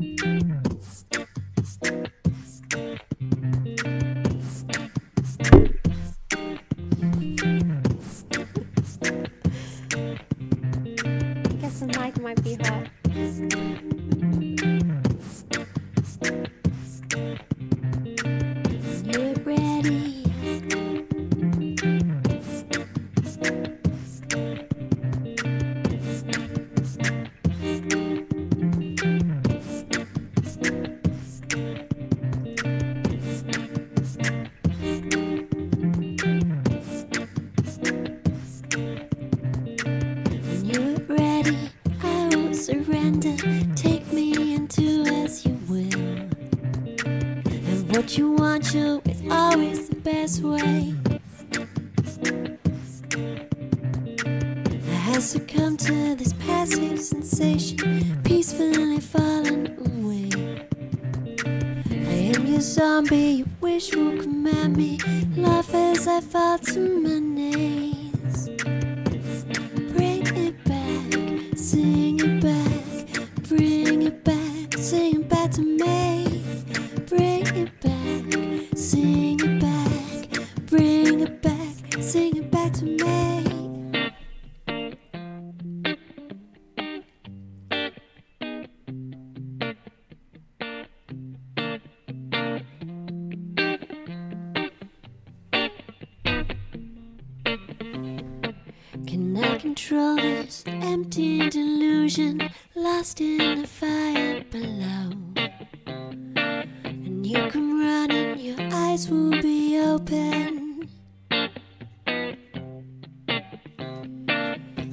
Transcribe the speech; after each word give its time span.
I 0.00 0.04
guess 11.60 11.80
the 11.80 11.86
mic 11.98 12.18
might 12.22 12.42
be 12.42 12.54
hot. 12.54 12.99
you 107.30 107.48
come 107.48 107.80
running, 107.80 108.40
your 108.40 108.56
eyes 108.72 109.08
will 109.08 109.40
be 109.40 109.78
open. 109.78 110.88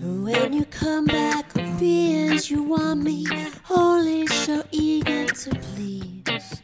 When 0.04 0.54
you 0.54 0.66
come 0.66 1.06
back, 1.06 1.58
I'll 1.58 1.80
be 1.80 2.28
as 2.30 2.52
you 2.52 2.62
want 2.62 3.02
me, 3.02 3.26
only 3.72 4.28
so 4.28 4.64
eager 4.72 5.26
to 5.26 5.50
please. 5.50 6.62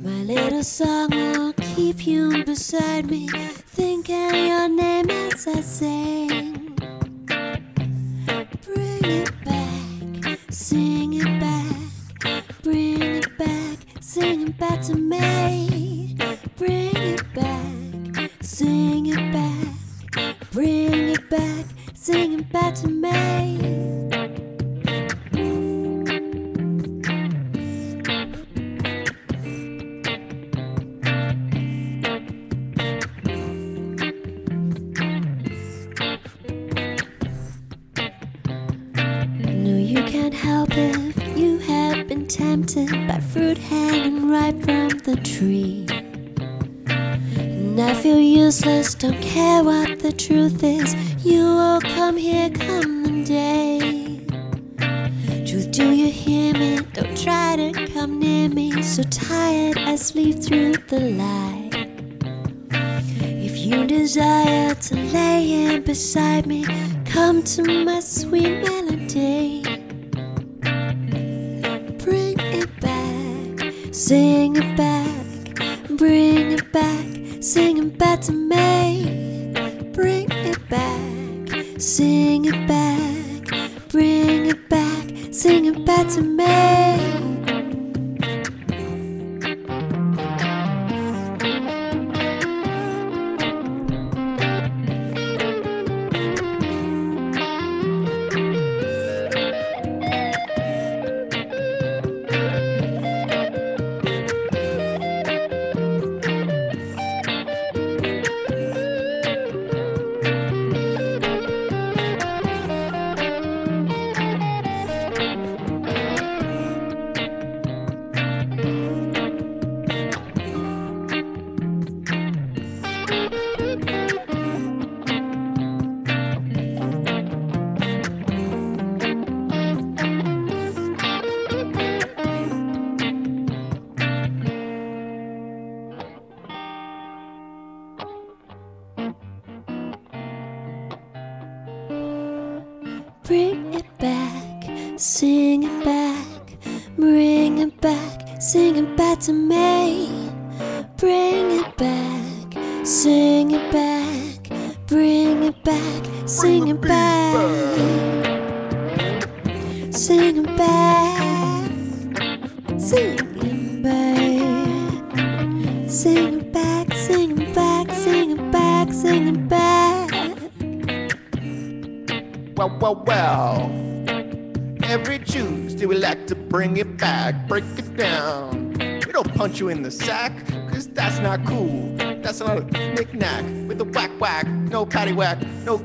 My 0.00 0.22
little 0.22 0.64
song 0.64 1.10
will 1.10 1.52
keep 1.52 2.06
you 2.06 2.42
beside 2.44 3.10
me. 3.10 3.28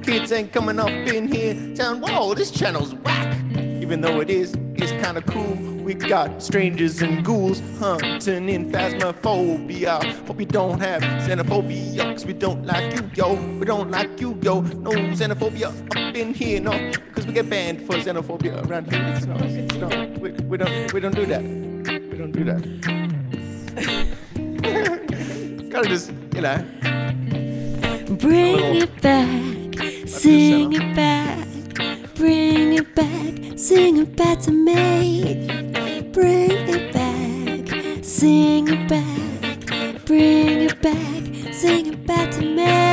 Kids 0.03 0.31
ain't 0.31 0.51
coming 0.51 0.79
up 0.79 0.89
in 0.89 1.27
here 1.31 1.55
telling, 1.75 2.01
whoa, 2.01 2.33
this 2.33 2.51
channel's 2.51 2.94
whack. 2.95 3.38
Even 3.57 4.01
though 4.01 4.19
it 4.19 4.29
is, 4.29 4.53
it's 4.75 4.91
kinda 4.91 5.21
cool. 5.21 5.55
We 5.83 5.94
got 5.94 6.41
strangers 6.41 7.01
and 7.01 7.23
ghouls 7.25 7.61
hunting 7.79 8.50
in 8.50 8.71
phasmophobia. 8.71 10.01
Hope 10.27 10.39
you 10.39 10.45
don't 10.45 10.79
have 10.79 11.01
xenophobia, 11.01 12.13
cause 12.13 12.25
we 12.25 12.33
don't 12.33 12.65
like 12.65 12.95
you, 12.95 13.09
yo. 13.15 13.33
We 13.59 13.65
don't 13.65 13.91
like 13.91 14.19
you, 14.19 14.38
yo. 14.41 14.61
No 14.61 14.91
xenophobia 14.91 15.67
up 15.67 16.15
in 16.15 16.33
here, 16.33 16.59
no. 16.61 16.91
Cause 17.13 17.27
we 17.27 17.33
get 17.33 17.50
banned 17.50 17.85
for 17.85 17.95
xenophobia 17.95 18.65
around 18.67 18.91
here. 18.91 19.03
It's 19.15 19.25
not, 19.25 19.41
it's 19.41 19.75
not. 19.75 20.09
We, 20.19 20.31
we 20.31 20.57
don't 20.57 20.94
we 20.94 21.00
don't 21.00 21.15
do 21.15 21.25
that. 21.25 21.44
We 21.44 22.17
don't 22.17 22.31
do 22.31 22.44
that. 22.45 22.61
Gotta 25.69 25.89
just, 25.89 26.11
you 26.33 26.41
know. 26.41 26.63
Bring 28.17 28.75
it 28.75 29.01
back, 29.01 29.27
sing 30.23 30.71
it 30.71 30.95
back, 30.95 31.45
bring 32.15 32.75
it 32.75 32.95
back, 32.95 33.59
sing 33.59 33.97
it 33.97 34.15
back 34.15 34.39
to 34.39 34.51
me. 34.51 35.49
Bring 36.13 36.69
it 36.69 36.93
back, 36.93 38.03
sing 38.05 38.69
it 38.69 38.87
back, 38.87 40.05
bring 40.05 40.61
it 40.69 40.81
back, 40.81 41.53
sing 41.53 41.87
it 41.87 42.07
back 42.07 42.31
to 42.31 42.41
me. 42.41 42.92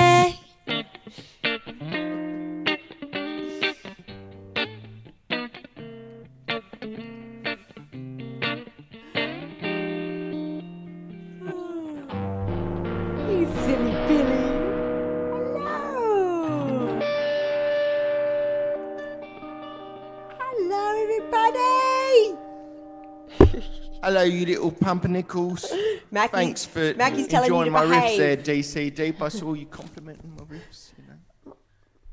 Hello, 24.21 24.31
you 24.35 24.45
little 24.45 24.71
pumpernickels. 24.71 25.65
Mackie, 26.11 26.33
Thanks 26.33 26.67
for 26.67 26.93
Mackie's 26.93 27.27
telling 27.27 27.49
you 27.51 27.59
enjoying 27.63 27.65
to 27.65 27.71
my 27.71 27.85
riffs 27.87 28.19
there, 28.19 28.37
behave. 28.37 28.65
DC 28.65 28.95
Deep. 28.95 29.23
I 29.23 29.29
saw 29.31 29.55
you 29.55 29.65
complimenting 29.65 30.31
my 30.37 30.45
riffs. 30.45 30.93
You 30.99 31.05
know, 31.09 31.57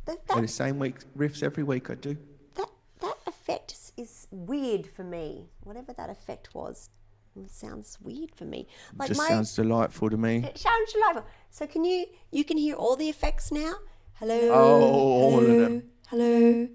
That, 0.05 0.25
they're 0.25 0.35
the 0.37 0.41
that, 0.43 0.47
same 0.47 0.79
week 0.79 0.95
riffs 1.17 1.43
every 1.43 1.63
week. 1.63 1.89
I 1.89 1.95
do. 1.95 2.15
that, 2.55 2.69
that 3.01 3.17
effect 3.27 3.73
is, 3.73 3.91
is 3.97 4.27
weird 4.31 4.87
for 4.87 5.03
me. 5.03 5.49
Whatever 5.65 5.91
that 5.97 6.09
effect 6.09 6.55
was, 6.55 6.91
it 7.35 7.51
sounds 7.51 7.97
weird 8.01 8.31
for 8.33 8.45
me. 8.45 8.67
Like 8.97 9.09
Just 9.09 9.19
my 9.19 9.27
sounds 9.27 9.53
delightful 9.53 10.09
to 10.09 10.15
me. 10.15 10.45
it 10.45 10.57
sounds 10.57 10.93
delightful. 10.93 11.25
So 11.49 11.67
can 11.67 11.83
you 11.83 12.05
you 12.31 12.45
can 12.45 12.55
hear 12.55 12.75
all 12.75 12.95
the 12.95 13.09
effects 13.09 13.51
now? 13.51 13.73
Hello. 14.13 14.39
Oh, 14.53 14.81
all 14.81 15.39
of 15.39 15.45
hello, 15.45 15.59
them. 15.59 15.83
Hello. 16.07 16.67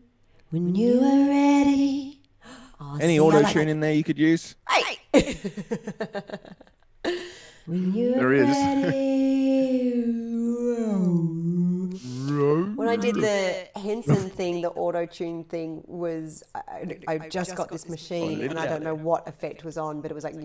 When 0.50 0.74
you 0.74 1.00
are 1.00 1.26
ready. 1.30 2.21
I'll 2.82 2.96
Any 3.00 3.12
see 3.12 3.16
ya 3.16 3.22
auto 3.22 3.36
later. 3.38 3.52
tune 3.52 3.68
in 3.68 3.80
there 3.80 3.92
you 3.92 4.02
could 4.04 4.18
use? 4.18 4.56
Hey. 4.68 4.98
when 7.66 7.92
you're 7.94 8.16
There 8.16 8.32
is. 8.34 8.48
ready. 8.48 10.12
when 12.76 12.88
I 12.88 12.96
did 12.96 13.14
the 13.16 13.68
Henson 13.78 14.30
thing, 14.30 14.62
the 14.62 14.70
auto 14.70 15.06
tune 15.06 15.44
thing 15.44 15.82
was 15.86 16.42
I, 16.54 16.96
I, 17.06 17.12
I 17.14 17.28
just 17.28 17.54
got 17.54 17.68
this 17.70 17.88
machine 17.88 18.40
oh, 18.40 18.44
and 18.50 18.58
I 18.58 18.66
don't 18.66 18.82
know 18.82 18.94
what 18.94 19.28
effect 19.28 19.64
was 19.64 19.76
on, 19.78 20.00
but 20.00 20.10
it 20.10 20.14
was 20.14 20.24
like 20.24 20.34
I 20.36 20.40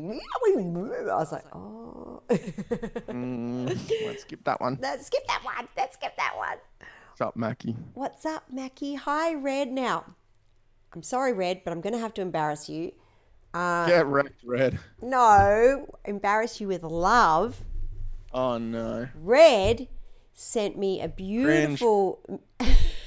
was 1.16 1.32
like, 1.32 1.46
oh, 1.56 2.22
mm, 2.30 4.06
Let's 4.06 4.22
skip 4.22 4.44
that 4.44 4.62
one. 4.62 4.78
let's 4.82 5.08
skip 5.08 5.26
that 5.28 5.44
one. 5.44 5.68
Let's 5.78 5.94
skip 5.96 6.16
that 6.18 6.34
one. 6.38 6.58
What's 7.10 7.22
up, 7.22 7.36
Mackie? 7.36 7.76
What's 7.96 8.26
up, 8.28 8.44
Mackie? 8.52 8.94
Hi, 8.94 9.34
Red. 9.34 9.72
Now, 9.72 10.06
I'm 10.94 11.04
sorry, 11.04 11.34
Red, 11.34 11.62
but 11.64 11.72
I'm 11.72 11.82
going 11.82 11.94
to 11.94 12.00
have 12.00 12.14
to 12.16 12.22
embarrass 12.22 12.70
you. 12.70 12.94
Uh, 13.54 13.88
Get 13.88 14.06
wrecked, 14.08 14.44
Red. 14.44 14.80
No, 15.02 15.88
embarrass 16.06 16.60
you 16.62 16.68
with 16.68 16.84
love. 16.84 17.64
Oh 18.34 18.58
no. 18.58 19.08
Red 19.16 19.88
sent 20.34 20.78
me 20.78 21.02
a 21.02 21.08
beautiful, 21.08 22.42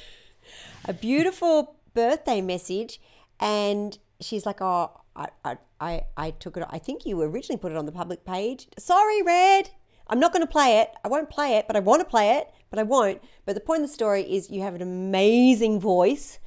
a 0.85 0.93
beautiful 0.93 1.77
birthday 1.95 2.41
message, 2.41 3.01
and 3.39 3.99
she's 4.21 4.47
like, 4.47 4.61
"Oh, 4.61 5.01
I, 5.15 5.29
I, 5.45 5.59
I, 5.81 6.03
I 6.17 6.31
took 6.33 6.57
it. 6.57 6.65
I 6.69 6.79
think 6.79 7.07
you 7.07 7.21
originally 7.23 7.59
put 7.59 7.73
it 7.73 7.79
on 7.79 7.87
the 7.87 7.93
public 7.93 8.25
page. 8.25 8.69
Sorry, 8.79 9.23
Red. 9.23 9.71
I'm 10.09 10.19
not 10.19 10.33
going 10.33 10.45
to 10.45 10.51
play 10.51 10.81
it. 10.81 10.91
I 11.05 11.09
won't 11.09 11.31
play 11.31 11.57
it, 11.57 11.67
but 11.69 11.77
I 11.77 11.81
want 11.81 12.01
to 12.01 12.05
play 12.09 12.37
it, 12.39 12.49
but 12.69 12.79
I 12.81 12.83
won't. 12.83 13.23
But 13.47 13.55
the 13.55 13.61
point 13.61 13.83
of 13.83 13.89
the 13.89 13.95
story 13.95 14.23
is, 14.23 14.51
you 14.51 14.63
have 14.63 14.75
an 14.75 14.83
amazing 14.83 15.79
voice, 15.79 16.40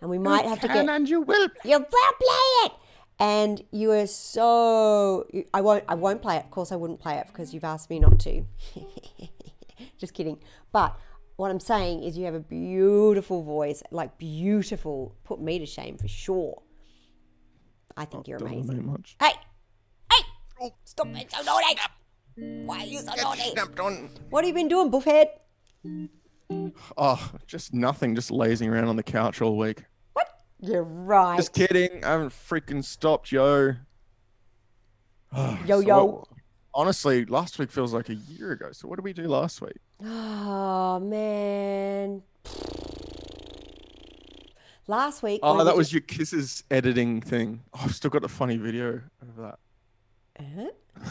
and 0.00 0.10
we 0.10 0.18
might 0.18 0.44
have 0.44 0.60
to 0.60 0.68
Can 0.68 0.86
get. 0.86 0.94
and 0.94 1.08
you 1.08 1.20
will. 1.20 1.48
You 1.64 1.78
will 1.78 1.84
play 1.84 2.66
it. 2.66 2.72
And 3.18 3.62
you 3.70 3.92
are 3.92 4.06
so. 4.06 5.26
I 5.54 5.60
won't. 5.62 5.84
I 5.88 5.94
won't 5.94 6.20
play 6.20 6.36
it. 6.36 6.44
Of 6.44 6.50
course, 6.50 6.70
I 6.70 6.76
wouldn't 6.76 7.00
play 7.00 7.16
it 7.16 7.26
because 7.28 7.54
you've 7.54 7.64
asked 7.64 7.88
me 7.88 7.98
not 7.98 8.18
to. 8.20 8.44
Just 9.98 10.12
kidding. 10.14 10.38
But 10.72 10.96
what 11.36 11.50
I'm 11.50 11.60
saying 11.60 12.02
is, 12.02 12.18
you 12.18 12.26
have 12.26 12.34
a 12.34 12.40
beautiful 12.40 13.42
voice, 13.42 13.82
like 13.90 14.18
beautiful. 14.18 15.14
Put 15.24 15.40
me 15.40 15.58
to 15.58 15.66
shame 15.66 15.96
for 15.96 16.08
sure. 16.08 16.62
I 17.96 18.04
think 18.04 18.28
you're 18.28 18.38
Doesn't 18.38 18.52
amazing. 18.54 18.76
mean 18.76 18.86
much. 18.86 19.16
Hey, 19.18 19.32
hey! 20.60 20.74
Stop 20.84 21.10
being 21.10 21.26
so 21.30 21.42
naughty. 21.42 21.64
Why 22.66 22.80
are 22.80 22.86
you 22.86 23.00
so 23.00 23.14
naughty? 23.14 23.50
Snapped 23.52 23.80
on. 23.80 24.10
What 24.28 24.44
have 24.44 24.48
you 24.48 24.54
been 24.54 24.68
doing, 24.68 24.90
buffhead? 24.90 25.28
Oh, 26.50 27.30
just 27.46 27.74
nothing. 27.74 28.14
Just 28.14 28.30
lazing 28.30 28.68
around 28.68 28.84
on 28.88 28.96
the 28.96 29.02
couch 29.02 29.40
all 29.42 29.56
week. 29.56 29.84
What? 30.12 30.26
You're 30.60 30.82
right. 30.84 31.36
Just 31.36 31.52
kidding. 31.52 32.04
I 32.04 32.10
haven't 32.12 32.30
freaking 32.30 32.84
stopped, 32.84 33.32
yo. 33.32 33.74
Yo 35.66 35.80
So 35.80 35.80
yo. 35.80 36.04
what- 36.04 36.28
honestly, 36.74 37.24
last 37.26 37.58
week 37.58 37.70
feels 37.70 37.92
like 37.92 38.08
a 38.08 38.14
year 38.14 38.52
ago. 38.52 38.68
So 38.72 38.86
what 38.88 38.96
did 38.96 39.04
we 39.04 39.12
do 39.12 39.26
last 39.28 39.60
week? 39.60 39.76
Oh 40.04 41.00
man. 41.00 42.22
Last 44.88 45.22
week. 45.22 45.40
Oh, 45.42 45.64
that 45.64 45.76
was 45.76 45.88
did- 45.88 45.94
your 45.94 46.00
kisses 46.02 46.62
editing 46.70 47.20
thing. 47.20 47.62
Oh, 47.74 47.80
I've 47.84 47.94
still 47.94 48.10
got 48.10 48.24
a 48.24 48.28
funny 48.28 48.56
video 48.56 49.00
of 49.20 49.36
that. 49.38 49.58
Uh-huh. 50.38 50.68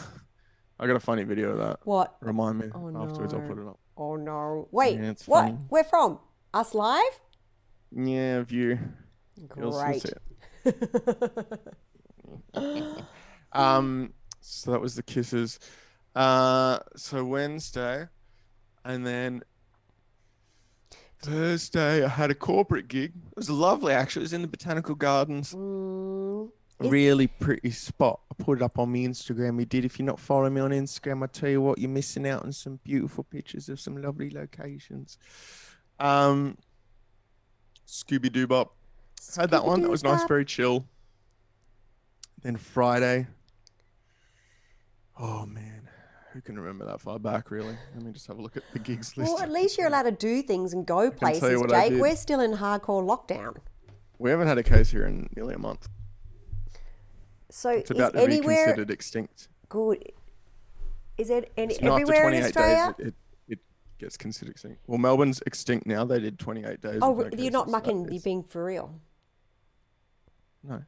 I 0.80 0.86
got 0.86 0.96
a 0.96 1.00
funny 1.00 1.24
video 1.24 1.50
of 1.50 1.58
that. 1.58 1.80
What? 1.84 2.16
Remind 2.20 2.58
me 2.58 2.66
Oh, 2.74 2.88
afterwards. 3.04 3.34
I'll 3.34 3.40
put 3.40 3.58
it 3.58 3.66
up. 3.66 3.78
Oh 3.96 4.16
no. 4.16 4.68
Wait. 4.70 4.98
Yeah, 4.98 5.10
it's 5.10 5.26
what? 5.26 5.44
funny. 5.44 5.58
Where 5.68 5.84
from? 5.84 6.18
Us 6.52 6.74
live? 6.74 7.20
Yeah, 7.94 8.42
view. 8.42 8.78
Great. 9.48 10.04
it. 10.04 10.18
um, 13.52 14.12
so 14.40 14.70
that 14.72 14.80
was 14.80 14.94
the 14.94 15.02
kisses. 15.02 15.58
Uh, 16.14 16.78
so 16.96 17.24
Wednesday, 17.24 18.06
and 18.84 19.06
then 19.06 19.42
Thursday 21.20 22.04
I 22.04 22.08
had 22.08 22.30
a 22.30 22.34
corporate 22.34 22.88
gig. 22.88 23.12
It 23.14 23.36
was 23.36 23.50
lovely, 23.50 23.92
actually. 23.92 24.22
It 24.22 24.24
was 24.24 24.32
in 24.32 24.42
the 24.42 24.48
Botanical 24.48 24.94
Gardens. 24.94 25.52
Mm, 25.52 26.50
Is- 26.80 26.90
really 26.90 27.26
pretty 27.26 27.70
spot. 27.70 28.20
I 28.30 28.42
put 28.42 28.58
it 28.58 28.62
up 28.62 28.78
on 28.78 28.92
my 28.92 28.98
Instagram. 28.98 29.56
We 29.56 29.64
did. 29.64 29.84
If 29.84 29.98
you're 29.98 30.06
not 30.06 30.20
following 30.20 30.54
me 30.54 30.60
on 30.60 30.70
Instagram, 30.70 31.22
I 31.24 31.26
tell 31.26 31.48
you 31.48 31.62
what, 31.62 31.78
you're 31.78 31.88
missing 31.90 32.26
out 32.28 32.44
on 32.44 32.52
some 32.52 32.80
beautiful 32.84 33.24
pictures 33.24 33.68
of 33.68 33.80
some 33.80 33.96
lovely 33.96 34.30
locations. 34.30 35.16
Um, 35.98 36.58
Scooby 37.86 38.30
Doo 38.30 38.46
Bop. 38.46 38.74
Had 39.36 39.50
that 39.50 39.64
one. 39.64 39.80
That 39.80 39.90
was 39.90 40.04
nice, 40.04 40.24
very 40.24 40.44
chill. 40.44 40.84
Then 42.42 42.56
Friday. 42.56 43.26
Oh 45.18 45.46
man, 45.46 45.88
who 46.32 46.40
can 46.42 46.58
remember 46.58 46.84
that 46.84 47.00
far 47.00 47.18
back? 47.18 47.50
Really? 47.50 47.76
Let 47.94 48.04
me 48.04 48.12
just 48.12 48.26
have 48.26 48.38
a 48.38 48.42
look 48.42 48.56
at 48.56 48.62
the 48.72 48.78
gigs 48.78 49.16
list. 49.16 49.32
Well, 49.32 49.42
at 49.42 49.50
least 49.50 49.78
you're 49.78 49.86
allowed 49.86 50.02
to 50.02 50.12
do 50.12 50.42
things 50.42 50.74
and 50.74 50.84
go 50.86 51.10
places, 51.10 51.62
Jake. 51.70 51.94
We're 51.94 52.16
still 52.16 52.40
in 52.40 52.52
hardcore 52.52 53.02
lockdown. 53.02 53.56
We 54.18 54.30
haven't 54.30 54.46
had 54.46 54.58
a 54.58 54.62
case 54.62 54.90
here 54.90 55.06
in 55.06 55.28
nearly 55.34 55.54
a 55.54 55.58
month. 55.58 55.88
So 57.50 57.70
It's 57.70 57.90
is 57.90 57.96
about 57.96 58.12
to 58.12 58.18
be 58.18 58.24
anywhere 58.24 58.64
considered 58.66 58.90
extinct. 58.90 59.48
good? 59.68 60.12
Is 61.18 61.30
it 61.30 61.50
any, 61.56 61.74
So 61.74 61.80
after 61.80 62.02
everywhere 62.02 62.22
in 62.24 62.40
28 62.42 62.44
Australia? 62.44 62.94
days, 62.98 63.06
it, 63.06 63.14
it, 63.48 63.52
it 63.54 63.58
gets 63.98 64.16
considered 64.16 64.50
extinct. 64.50 64.80
Well, 64.86 64.98
Melbourne's 64.98 65.40
extinct 65.46 65.86
now. 65.86 66.04
They 66.04 66.20
did 66.20 66.38
28 66.38 66.80
days. 66.80 66.98
oh, 67.02 67.14
no 67.14 67.30
you're 67.36 67.50
not 67.50 67.68
mucking. 67.68 68.04
That 68.04 68.12
You're 68.12 68.22
being 68.22 68.42
for 68.42 68.64
real. 68.64 69.00
No. 70.62 70.82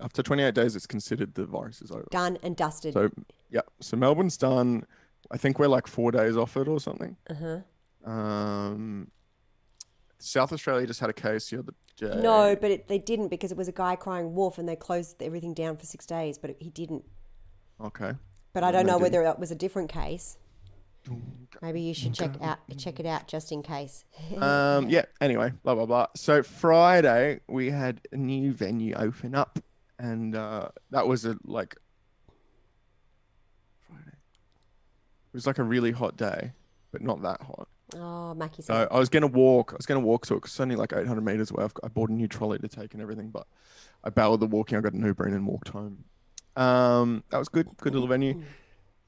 After 0.00 0.22
28 0.22 0.54
days, 0.54 0.76
it's 0.76 0.86
considered 0.86 1.34
the 1.34 1.46
virus 1.46 1.82
is 1.82 1.90
over. 1.90 2.06
Done 2.10 2.38
and 2.42 2.56
dusted. 2.56 2.94
So, 2.94 3.10
yeah. 3.50 3.62
So 3.80 3.96
Melbourne's 3.96 4.36
done. 4.36 4.84
I 5.32 5.36
think 5.36 5.58
we're 5.58 5.66
like 5.66 5.86
four 5.88 6.12
days 6.12 6.36
off 6.36 6.56
it 6.56 6.68
or 6.68 6.78
something. 6.78 7.16
uh-huh. 7.28 7.60
Um, 8.08 9.10
South 10.18 10.52
Australia 10.52 10.86
just 10.86 11.00
had 11.00 11.10
a 11.10 11.14
case 11.14 11.50
the 11.50 11.60
other 11.60 11.72
day. 11.96 12.20
No, 12.20 12.56
but 12.56 12.70
it, 12.70 12.88
they 12.88 12.98
didn't 12.98 13.28
because 13.28 13.52
it 13.52 13.58
was 13.58 13.68
a 13.68 13.72
guy 13.72 13.96
crying 13.96 14.34
wolf, 14.34 14.58
and 14.58 14.68
they 14.68 14.76
closed 14.76 15.22
everything 15.22 15.54
down 15.54 15.76
for 15.76 15.86
six 15.86 16.06
days. 16.06 16.38
But 16.38 16.50
it, 16.50 16.56
he 16.60 16.70
didn't. 16.70 17.04
Okay. 17.80 18.12
But 18.52 18.64
I 18.64 18.72
don't 18.72 18.86
know 18.86 18.98
whether 18.98 19.22
that 19.22 19.38
was 19.38 19.50
a 19.50 19.54
different 19.54 19.90
case. 19.90 20.38
Maybe 21.62 21.80
you 21.80 21.94
should 21.94 22.12
check 22.12 22.34
out 22.42 22.58
check 22.76 23.00
it 23.00 23.06
out 23.06 23.28
just 23.28 23.52
in 23.52 23.62
case. 23.62 24.04
Um. 24.38 24.88
Yeah. 24.90 25.04
Anyway, 25.20 25.52
blah 25.62 25.74
blah 25.74 25.86
blah. 25.86 26.06
So 26.16 26.42
Friday 26.42 27.40
we 27.48 27.70
had 27.70 28.00
a 28.12 28.16
new 28.16 28.52
venue 28.52 28.94
open 28.94 29.34
up, 29.34 29.58
and 29.98 30.34
uh, 30.34 30.68
that 30.90 31.06
was 31.06 31.24
a 31.24 31.36
like. 31.44 31.76
Friday. 33.86 34.08
It 34.08 35.34
was 35.34 35.46
like 35.46 35.58
a 35.58 35.64
really 35.64 35.92
hot 35.92 36.16
day, 36.16 36.52
but 36.90 37.02
not 37.02 37.22
that 37.22 37.40
hot. 37.42 37.68
Oh, 37.94 38.34
Mackie 38.34 38.62
So 38.62 38.86
I 38.90 38.98
was 38.98 39.08
gonna 39.08 39.26
walk. 39.26 39.72
I 39.72 39.76
was 39.76 39.86
gonna 39.86 40.00
walk 40.00 40.26
to 40.26 40.34
it 40.34 40.42
'cause 40.42 40.50
it's 40.50 40.60
only 40.60 40.76
like 40.76 40.92
800 40.92 41.22
meters 41.24 41.50
away. 41.50 41.64
I've 41.64 41.74
got, 41.74 41.84
I 41.86 41.88
bought 41.88 42.10
a 42.10 42.12
new 42.12 42.28
trolley 42.28 42.58
to 42.58 42.68
take 42.68 42.92
and 42.92 43.02
everything, 43.02 43.30
but 43.30 43.46
I 44.04 44.10
bailed 44.10 44.40
the 44.40 44.46
walking. 44.46 44.76
I 44.76 44.80
got 44.80 44.92
an 44.92 45.04
Uber 45.04 45.26
in 45.26 45.34
and 45.34 45.46
walked 45.46 45.68
home. 45.68 46.04
Um, 46.56 47.24
that 47.30 47.38
was 47.38 47.48
good. 47.48 47.68
Good 47.78 47.94
little 47.94 48.08
venue. 48.08 48.42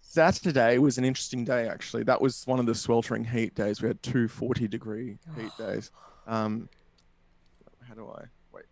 Saturday 0.01 0.79
was 0.79 0.99
an 0.99 1.05
interesting 1.05 1.45
day 1.45 1.69
actually. 1.69 2.03
That 2.05 2.21
was 2.21 2.47
one 2.47 2.59
of 2.59 2.67
the 2.67 2.75
sweltering 2.75 3.25
heat 3.25 3.55
days. 3.55 3.83
We 3.83 3.89
had 3.89 4.03
two 4.03 4.29
40 4.29 4.67
degree 4.67 5.19
heat 5.37 5.53
days. 5.59 5.91
Um, 6.27 6.69
how 7.87 7.95
do 7.95 8.09
I 8.09 8.25
wait? 8.53 8.65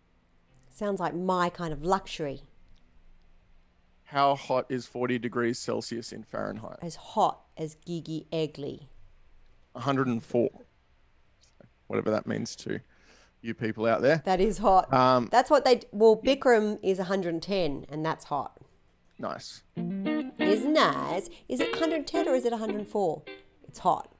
sounds 0.69 0.99
like 0.99 1.13
my 1.13 1.49
kind 1.49 1.71
of 1.71 1.83
luxury. 1.83 2.41
How 4.05 4.35
hot 4.35 4.65
is 4.69 4.87
40 4.87 5.19
degrees 5.19 5.59
Celsius 5.59 6.11
in 6.11 6.23
Fahrenheit? 6.23 6.79
As 6.81 6.95
hot 6.95 7.41
as 7.55 7.75
Gigi 7.85 8.25
Edgley. 8.33 8.87
104. 9.79 10.49
Whatever 11.87 12.11
that 12.11 12.27
means 12.27 12.55
to 12.57 12.81
you 13.41 13.53
people 13.53 13.85
out 13.85 14.01
there. 14.01 14.21
That 14.25 14.39
is 14.41 14.57
hot. 14.57 14.93
Um, 14.93 15.29
that's 15.31 15.49
what 15.49 15.65
they. 15.65 15.81
Well, 15.91 16.21
Bikram 16.23 16.79
is 16.83 16.97
110, 16.97 17.85
and 17.89 18.05
that's 18.05 18.25
hot. 18.25 18.59
nice. 19.17 19.63
It's 19.75 20.65
nice. 20.65 21.29
Is 21.47 21.59
it 21.59 21.71
110 21.71 22.27
or 22.27 22.35
is 22.35 22.45
it 22.45 22.51
104? 22.51 23.23
It's 23.67 23.79
hot. 23.79 24.13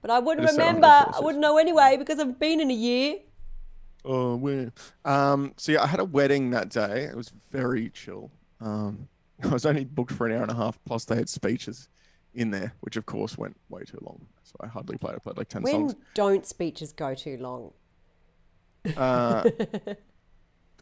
But 0.00 0.10
I 0.10 0.18
wouldn't 0.18 0.48
remember. 0.50 0.86
I 0.86 1.18
wouldn't 1.20 1.40
know 1.40 1.58
anyway 1.58 1.96
because 1.98 2.18
I've 2.18 2.38
been 2.38 2.60
in 2.60 2.70
a 2.70 2.74
year. 2.74 3.16
Oh, 4.04 4.36
where? 4.36 4.72
Um, 5.04 5.54
so 5.56 5.72
yeah, 5.72 5.82
I 5.82 5.86
had 5.86 6.00
a 6.00 6.04
wedding 6.04 6.50
that 6.50 6.68
day. 6.68 7.04
It 7.04 7.16
was 7.16 7.32
very 7.50 7.88
chill. 7.90 8.30
Um, 8.60 9.08
I 9.42 9.48
was 9.48 9.64
only 9.64 9.84
booked 9.84 10.12
for 10.12 10.26
an 10.26 10.36
hour 10.36 10.42
and 10.42 10.50
a 10.50 10.54
half. 10.54 10.78
Plus, 10.84 11.06
they 11.06 11.16
had 11.16 11.28
speeches 11.28 11.88
in 12.34 12.50
there, 12.50 12.74
which 12.80 12.96
of 12.96 13.06
course 13.06 13.38
went 13.38 13.56
way 13.68 13.82
too 13.82 13.98
long. 14.02 14.26
So 14.42 14.54
I 14.60 14.66
hardly 14.66 14.98
played. 14.98 15.14
I 15.14 15.18
played 15.18 15.36
like 15.36 15.48
ten 15.48 15.62
When 15.62 15.72
songs. 15.72 15.94
When 15.94 16.02
don't 16.14 16.46
speeches 16.46 16.92
go 16.92 17.14
too 17.14 17.36
long? 17.38 17.72
Uh, 18.96 19.48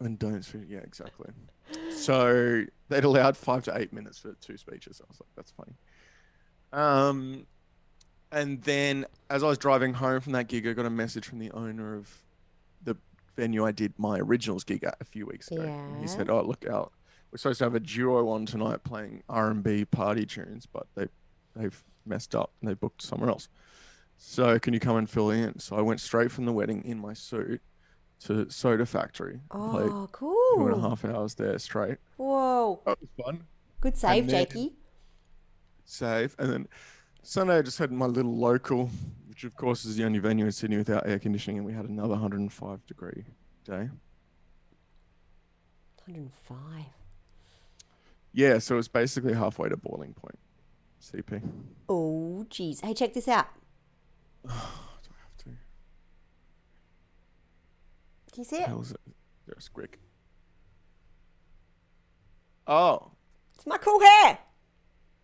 and 0.00 0.18
don't 0.18 0.42
speak. 0.44 0.62
Yeah, 0.68 0.78
exactly. 0.78 1.30
So 1.94 2.64
they'd 2.88 3.04
allowed 3.04 3.36
five 3.36 3.64
to 3.64 3.78
eight 3.78 3.92
minutes 3.92 4.18
for 4.18 4.34
two 4.40 4.56
speeches. 4.56 5.00
I 5.00 5.06
was 5.08 5.20
like, 5.20 5.28
that's 5.36 5.52
funny. 5.52 5.72
Um, 6.72 7.46
and 8.32 8.62
then 8.62 9.06
as 9.30 9.42
I 9.42 9.46
was 9.46 9.58
driving 9.58 9.94
home 9.94 10.20
from 10.20 10.32
that 10.32 10.48
gig, 10.48 10.66
I 10.66 10.72
got 10.72 10.86
a 10.86 10.90
message 10.90 11.26
from 11.26 11.38
the 11.38 11.50
owner 11.52 11.96
of 11.96 12.10
the 12.82 12.96
venue 13.36 13.64
I 13.64 13.72
did 13.72 13.92
my 13.98 14.18
originals 14.18 14.64
gig 14.64 14.84
at 14.84 14.96
a 15.00 15.04
few 15.04 15.26
weeks 15.26 15.50
ago. 15.50 15.62
And 15.62 16.00
he 16.00 16.06
said, 16.08 16.28
"Oh, 16.30 16.42
look 16.42 16.66
out! 16.66 16.92
We're 17.30 17.38
supposed 17.38 17.58
to 17.58 17.64
have 17.64 17.74
a 17.74 17.80
duo 17.80 18.28
on 18.30 18.46
tonight 18.46 18.84
playing 18.84 19.22
R 19.28 19.50
and 19.50 19.62
B 19.62 19.84
party 19.84 20.26
tunes, 20.26 20.66
but 20.66 20.86
they 20.94 21.06
they've 21.54 21.82
messed 22.06 22.34
up 22.34 22.52
and 22.60 22.68
they 22.70 22.74
booked 22.74 23.02
somewhere 23.02 23.30
else. 23.30 23.48
So 24.16 24.58
can 24.58 24.72
you 24.74 24.80
come 24.80 24.96
and 24.96 25.08
fill 25.08 25.30
in?" 25.30 25.58
So 25.58 25.76
I 25.76 25.80
went 25.82 26.00
straight 26.00 26.30
from 26.30 26.44
the 26.44 26.52
wedding 26.52 26.84
in 26.84 26.98
my 26.98 27.12
suit 27.14 27.60
to 28.20 28.48
Soda 28.50 28.86
Factory. 28.86 29.40
Oh, 29.50 29.78
Oh, 29.78 29.78
two 30.56 30.62
and 30.66 30.70
a 30.70 30.74
cool. 30.74 30.80
half 30.90 31.04
hours 31.04 31.34
there 31.34 31.58
straight. 31.58 31.98
Whoa. 32.16 32.80
That 32.86 33.00
was 33.00 33.08
fun. 33.24 33.44
Good 33.80 33.96
save, 33.96 34.28
then- 34.28 34.44
Jakey. 34.46 34.76
Save. 35.84 36.36
And 36.38 36.50
then 36.52 36.68
Sunday, 37.22 37.58
I 37.58 37.62
just 37.62 37.78
had 37.78 37.90
my 37.90 38.06
little 38.06 38.36
local, 38.36 38.90
which 39.28 39.42
of 39.44 39.56
course 39.56 39.84
is 39.84 39.96
the 39.96 40.04
only 40.04 40.20
venue 40.20 40.44
in 40.46 40.52
Sydney 40.52 40.76
without 40.76 41.06
air 41.06 41.18
conditioning, 41.18 41.58
and 41.58 41.66
we 41.66 41.72
had 41.72 41.84
another 41.86 42.14
105 42.14 42.86
degree 42.86 43.24
day. 43.64 43.90
105. 46.06 46.84
Yeah, 48.32 48.58
so 48.58 48.74
it 48.74 48.78
was 48.78 48.88
basically 48.88 49.34
halfway 49.34 49.68
to 49.68 49.76
boiling 49.76 50.14
point. 50.14 50.38
CP. 51.02 51.42
Oh, 51.88 52.46
jeez. 52.48 52.84
Hey, 52.84 52.94
check 52.94 53.12
this 53.12 53.26
out. 53.28 53.46
Do 54.44 54.50
I 54.50 54.54
have 54.54 55.36
to? 55.38 55.44
Can 58.32 58.38
you 58.38 58.44
see 58.44 58.56
it? 58.56 58.66
Hell 58.68 58.80
is 58.82 58.92
it? 58.92 59.00
There's 59.46 59.68
Squick. 59.68 59.94
Oh, 62.66 63.10
It's 63.56 63.66
my 63.66 63.76
cool 63.78 64.00
hair. 64.00 64.38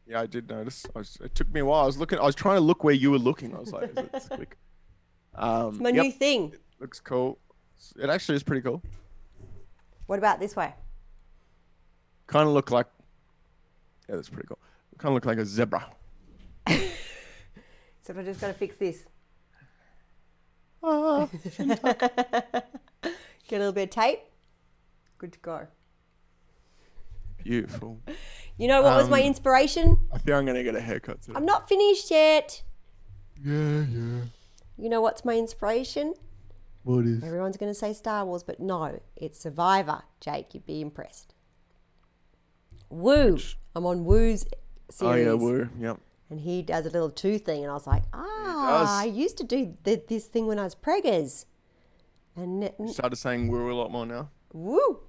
yeah, 0.06 0.20
I 0.20 0.26
did 0.26 0.48
notice. 0.48 0.84
I 0.94 0.98
was, 0.98 1.16
it 1.22 1.34
took 1.34 1.52
me 1.52 1.60
a 1.60 1.64
while. 1.64 1.84
I 1.84 1.86
was 1.86 1.96
looking. 1.98 2.18
I 2.18 2.24
was 2.24 2.34
trying 2.34 2.56
to 2.56 2.60
look 2.60 2.82
where 2.82 2.94
you 2.94 3.12
were 3.12 3.18
looking. 3.18 3.54
I 3.54 3.60
was 3.60 3.72
like, 3.72 3.90
is 3.90 3.96
it 3.96 4.12
Squick? 4.12 4.46
Um, 5.34 5.78
My 5.80 5.90
yep, 5.90 6.02
new 6.04 6.10
thing. 6.10 6.54
looks 6.80 6.98
cool. 6.98 7.38
It 7.96 8.10
actually 8.10 8.34
is 8.34 8.42
pretty 8.42 8.60
cool. 8.62 8.82
What 10.06 10.18
about 10.18 10.40
this 10.40 10.56
way? 10.56 10.74
Kind 12.26 12.48
of 12.48 12.54
look 12.54 12.72
like. 12.72 12.86
Yeah, 14.08 14.16
that's 14.16 14.28
pretty 14.30 14.48
cool. 14.48 14.58
Kind 14.98 15.10
of 15.10 15.14
look 15.14 15.26
like 15.26 15.38
a 15.38 15.46
zebra. 15.46 15.86
So 18.02 18.14
I 18.18 18.22
just 18.22 18.40
got 18.40 18.46
to 18.46 18.52
fix 18.54 18.76
this. 18.78 19.04
Ah, 20.82 21.28
Get 21.62 22.64
a 23.52 23.58
little 23.58 23.72
bit 23.72 23.82
of 23.84 23.90
tape. 23.90 24.20
Good 25.18 25.32
to 25.34 25.38
go. 25.40 25.66
beautiful. 27.44 28.00
You 28.56 28.66
know 28.68 28.80
what 28.80 28.96
was 28.96 29.10
my 29.10 29.20
Um, 29.20 29.26
inspiration? 29.26 29.98
I 30.10 30.16
think 30.18 30.30
I'm 30.30 30.46
gonna 30.46 30.62
get 30.62 30.74
a 30.74 30.80
haircut 30.80 31.20
today. 31.20 31.34
I'm 31.36 31.44
not 31.44 31.68
finished 31.68 32.10
yet. 32.10 32.62
Yeah, 33.44 33.84
yeah. 33.84 34.20
You 34.78 34.88
know 34.88 35.00
what's 35.02 35.24
my 35.24 35.36
inspiration? 35.36 36.14
What 36.84 37.04
is? 37.04 37.22
Everyone's 37.22 37.56
going 37.58 37.70
to 37.70 37.78
say 37.78 37.92
Star 37.92 38.24
Wars, 38.24 38.42
but 38.42 38.58
no, 38.58 39.00
it's 39.16 39.38
Survivor. 39.38 40.02
Jake, 40.20 40.54
you'd 40.54 40.64
be 40.64 40.80
impressed. 40.80 41.34
Woo. 42.88 43.38
I'm 43.76 43.84
on 43.84 44.04
Woo's 44.06 44.46
series. 44.90 45.26
Oh 45.26 45.30
yeah, 45.30 45.32
woo. 45.34 45.68
Yep. 45.78 46.00
And 46.30 46.40
he 46.40 46.62
does 46.62 46.84
a 46.86 46.90
little 46.90 47.10
two 47.10 47.38
thing, 47.38 47.62
and 47.62 47.70
I 47.70 47.74
was 47.74 47.86
like, 47.86 48.02
ah, 48.12 49.00
I 49.00 49.04
used 49.04 49.38
to 49.38 49.44
do 49.44 49.74
th- 49.84 50.06
this 50.08 50.26
thing 50.26 50.46
when 50.46 50.58
I 50.58 50.64
was 50.64 50.74
preggers. 50.74 51.46
And 52.36 52.64
n- 52.78 52.88
Started 52.88 53.16
saying 53.16 53.48
woo 53.48 53.72
a 53.72 53.74
lot 53.74 53.90
more 53.90 54.04
now. 54.06 54.28
woo. 54.52 55.00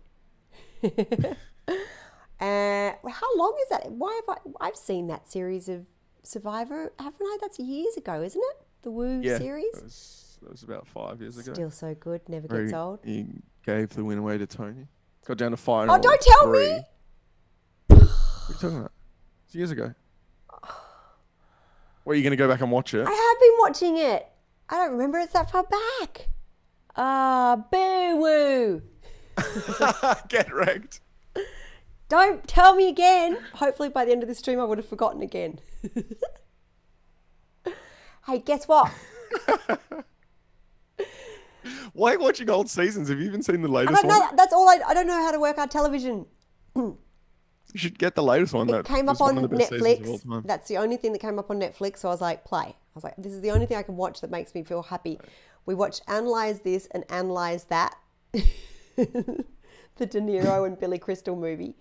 uh, 0.83 0.89
how 2.39 3.36
long 3.38 3.57
is 3.62 3.69
that? 3.69 3.91
Why 3.91 4.19
have 4.27 4.38
I? 4.38 4.65
I've 4.67 4.75
seen 4.77 5.07
that 5.07 5.29
series 5.29 5.67
of 5.69 5.86
Survivor, 6.24 6.93
haven't 7.00 7.21
I? 7.21 7.38
That's 7.41 7.59
years 7.59 7.98
ago, 7.98 8.21
isn't 8.21 8.41
it? 8.41 8.57
The 8.83 8.91
Woo 8.91 9.19
Yeah. 9.21 9.38
series. 9.38 9.71
That 9.74 9.83
was, 9.83 10.38
that 10.43 10.51
was 10.51 10.63
about 10.63 10.88
five 10.88 11.19
years 11.19 11.38
ago. 11.38 11.53
Still 11.53 11.71
so 11.71 11.93
good, 11.95 12.21
never 12.29 12.48
where 12.48 12.62
gets 12.62 12.71
he, 12.71 12.77
old. 12.77 13.00
he 13.03 13.25
gave 13.65 13.89
the 13.89 14.05
win 14.05 14.17
away 14.19 14.38
to 14.38 14.48
Tony. 14.48 14.88
Got 15.25 15.38
down 15.38 15.51
to 15.51 15.57
five. 15.57 15.89
Oh, 15.89 16.00
don't 16.00 16.21
tell 16.21 16.50
me! 16.50 16.79
What 17.88 18.01
are 18.01 18.05
you 18.50 18.53
talking 18.55 18.77
about? 18.77 18.88
It's 19.50 19.56
years 19.56 19.72
ago. 19.72 19.96
What, 22.03 22.13
are 22.13 22.15
you 22.15 22.22
going 22.22 22.29
to 22.29 22.38
go 22.38 22.48
back 22.48 22.62
and 22.62 22.72
watch 22.72 22.94
it? 22.94 23.03
I 23.08 23.10
have 23.10 23.39
been 23.39 23.56
watching 23.58 23.98
it. 23.98 24.27
I 24.70 24.75
don't 24.75 24.91
remember 24.91 25.18
it's 25.18 25.34
that 25.34 25.50
far 25.50 25.63
back. 25.63 26.29
Ah, 26.96 27.65
boo 27.72 28.15
woo. 28.18 28.84
Get 30.29 30.53
wrecked. 30.53 31.00
Don't 32.10 32.48
tell 32.48 32.75
me 32.75 32.89
again. 32.89 33.39
Hopefully, 33.56 33.89
by 33.89 34.06
the 34.06 34.12
end 34.12 34.22
of 34.22 34.29
the 34.29 34.36
stream, 34.36 34.60
I 34.60 34.65
would 34.65 34.77
have 34.77 34.88
forgotten 34.88 35.24
again. 35.24 35.60
hey, 38.27 38.38
guess 38.46 38.68
what? 38.68 38.91
Why 41.94 42.12
are 42.12 42.13
you 42.13 42.20
watching 42.20 42.51
old 42.51 42.70
seasons? 42.70 43.10
Have 43.10 43.20
you 43.20 43.25
even 43.25 43.41
seen 43.41 43.63
the 43.63 43.68
I 43.68 43.72
latest 43.72 44.03
don't 44.03 44.12
one? 44.12 44.20
know. 44.20 44.29
That's 44.36 44.53
all 44.53 44.70
I. 44.70 44.79
I 44.88 44.94
don't 44.94 45.08
know 45.08 45.20
how 45.20 45.32
to 45.32 45.39
work 45.39 45.58
out 45.58 45.72
television. 45.72 46.27
You 47.73 47.79
should 47.79 47.99
get 47.99 48.15
the 48.15 48.23
latest 48.23 48.53
one. 48.53 48.67
It 48.69 48.71
that 48.71 48.85
came 48.85 49.09
up 49.09 49.21
on 49.21 49.38
of 49.38 49.49
the 49.49 49.55
best 49.55 49.69
seasons 49.69 49.99
of 50.23 50.31
all 50.31 50.41
Netflix. 50.41 50.47
That's 50.47 50.67
the 50.67 50.77
only 50.77 50.97
thing 50.97 51.11
that 51.13 51.19
came 51.19 51.38
up 51.38 51.51
on 51.51 51.59
Netflix. 51.59 51.97
So 51.99 52.07
I 52.09 52.11
was 52.11 52.21
like, 52.21 52.43
play. 52.43 52.61
I 52.61 52.75
was 52.95 53.03
like, 53.03 53.15
this 53.17 53.31
is 53.31 53.41
the 53.41 53.51
only 53.51 53.65
thing 53.67 53.77
I 53.77 53.83
can 53.83 53.95
watch 53.95 54.21
that 54.21 54.31
makes 54.31 54.55
me 54.55 54.63
feel 54.63 54.83
happy. 54.83 55.19
We 55.65 55.75
watched 55.75 56.01
Analyze 56.07 56.61
This 56.61 56.88
and 56.91 57.05
Analyze 57.11 57.65
That. 57.65 57.95
the 58.95 59.45
De 59.97 60.19
Niro 60.19 60.65
and 60.65 60.79
Billy 60.79 60.97
Crystal 60.97 61.35
movie. 61.35 61.75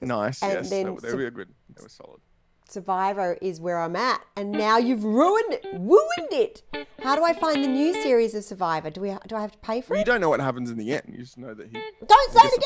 Nice. 0.00 0.42
and 0.42 0.52
yes, 0.54 0.70
then 0.70 0.94
were- 0.94 1.00
they 1.00 1.14
were 1.14 1.30
good. 1.30 1.48
They 1.76 1.82
were 1.82 1.88
solid. 1.88 2.20
Survivor 2.68 3.36
is 3.42 3.60
where 3.60 3.80
I'm 3.80 3.96
at, 3.96 4.24
and 4.36 4.52
now 4.52 4.78
you've 4.78 5.02
ruined 5.02 5.52
it, 5.54 5.66
ruined 5.72 6.30
it. 6.32 6.62
How 7.00 7.16
do 7.16 7.24
I 7.24 7.32
find 7.32 7.64
the 7.64 7.68
new 7.68 7.92
series 8.00 8.32
of 8.36 8.44
Survivor? 8.44 8.90
Do 8.90 9.00
we? 9.00 9.08
Do 9.26 9.34
I 9.34 9.40
have 9.40 9.50
to 9.52 9.58
pay 9.58 9.80
for 9.80 9.96
it? 9.96 9.98
You 9.98 10.04
don't 10.04 10.20
know 10.20 10.28
what 10.28 10.38
happens 10.38 10.70
in 10.70 10.78
the 10.78 10.92
end. 10.92 11.02
You 11.10 11.18
just 11.18 11.36
know 11.36 11.52
that 11.52 11.66
he. 11.66 11.72
Don't 12.06 12.32
say 12.32 12.40
it 12.44 12.64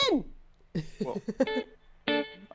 again. 0.74 0.84
Well, 1.00 1.22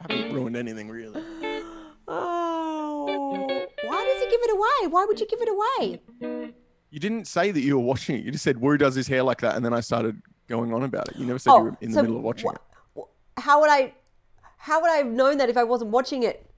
I 0.08 0.14
haven't 0.14 0.34
ruined 0.34 0.56
anything 0.58 0.90
really. 0.90 1.24
Oh, 2.12 3.06
why 3.86 4.04
does 4.06 4.24
he 4.24 4.30
give 4.32 4.40
it 4.42 4.52
away? 4.52 4.92
Why 4.92 5.06
would 5.06 5.20
you 5.20 5.28
give 5.28 5.40
it 5.42 5.48
away? 5.48 6.02
You 6.90 7.00
didn't 7.00 7.26
say 7.26 7.52
that 7.52 7.62
you 7.62 7.78
were 7.78 7.84
watching 7.86 8.16
it. 8.16 8.26
You 8.26 8.32
just 8.32 8.44
said 8.44 8.60
Woo 8.60 8.78
does 8.78 8.96
his 8.96 9.08
hair 9.08 9.22
like 9.22 9.42
that, 9.42 9.56
and 9.56 9.64
then 9.64 9.76
I 9.76 9.80
started 9.80 10.20
going 10.48 10.74
on 10.74 10.82
about 10.82 11.08
it. 11.10 11.18
You 11.18 11.28
never 11.28 11.38
said 11.38 11.52
you 11.52 11.56
oh, 11.58 11.62
were 11.66 11.78
in 11.82 11.92
the 11.92 12.00
Oh, 12.00 12.02
middle 12.02 12.18
of 12.18 12.24
watching 12.24 12.50
wha- 12.96 13.04
it 13.04 13.42
How 13.44 13.62
would 13.62 13.70
I? 13.70 13.94
How 14.58 14.82
would 14.82 14.90
I 14.90 14.96
have 14.96 15.06
known 15.06 15.38
that 15.38 15.50
if 15.50 15.58
I 15.58 15.64
wasn't 15.64 15.92
watching 15.92 16.24
it? 16.24 16.50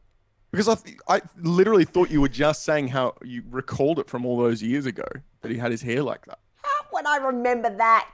because 0.51 0.69
I, 0.69 0.75
th- 0.75 0.97
I 1.09 1.21
literally 1.37 1.83
thought 1.85 2.09
you 2.09 2.21
were 2.21 2.29
just 2.29 2.63
saying 2.63 2.87
how 2.89 3.15
you 3.23 3.43
recalled 3.49 3.99
it 3.99 4.09
from 4.09 4.25
all 4.25 4.37
those 4.37 4.61
years 4.63 4.85
ago 4.85 5.03
that 5.41 5.51
he 5.51 5.57
had 5.57 5.71
his 5.71 5.81
hair 5.81 6.01
like 6.01 6.25
that. 6.27 6.39
How 6.61 6.85
would 6.93 7.05
I 7.05 7.17
remember 7.17 7.75
that? 7.77 8.13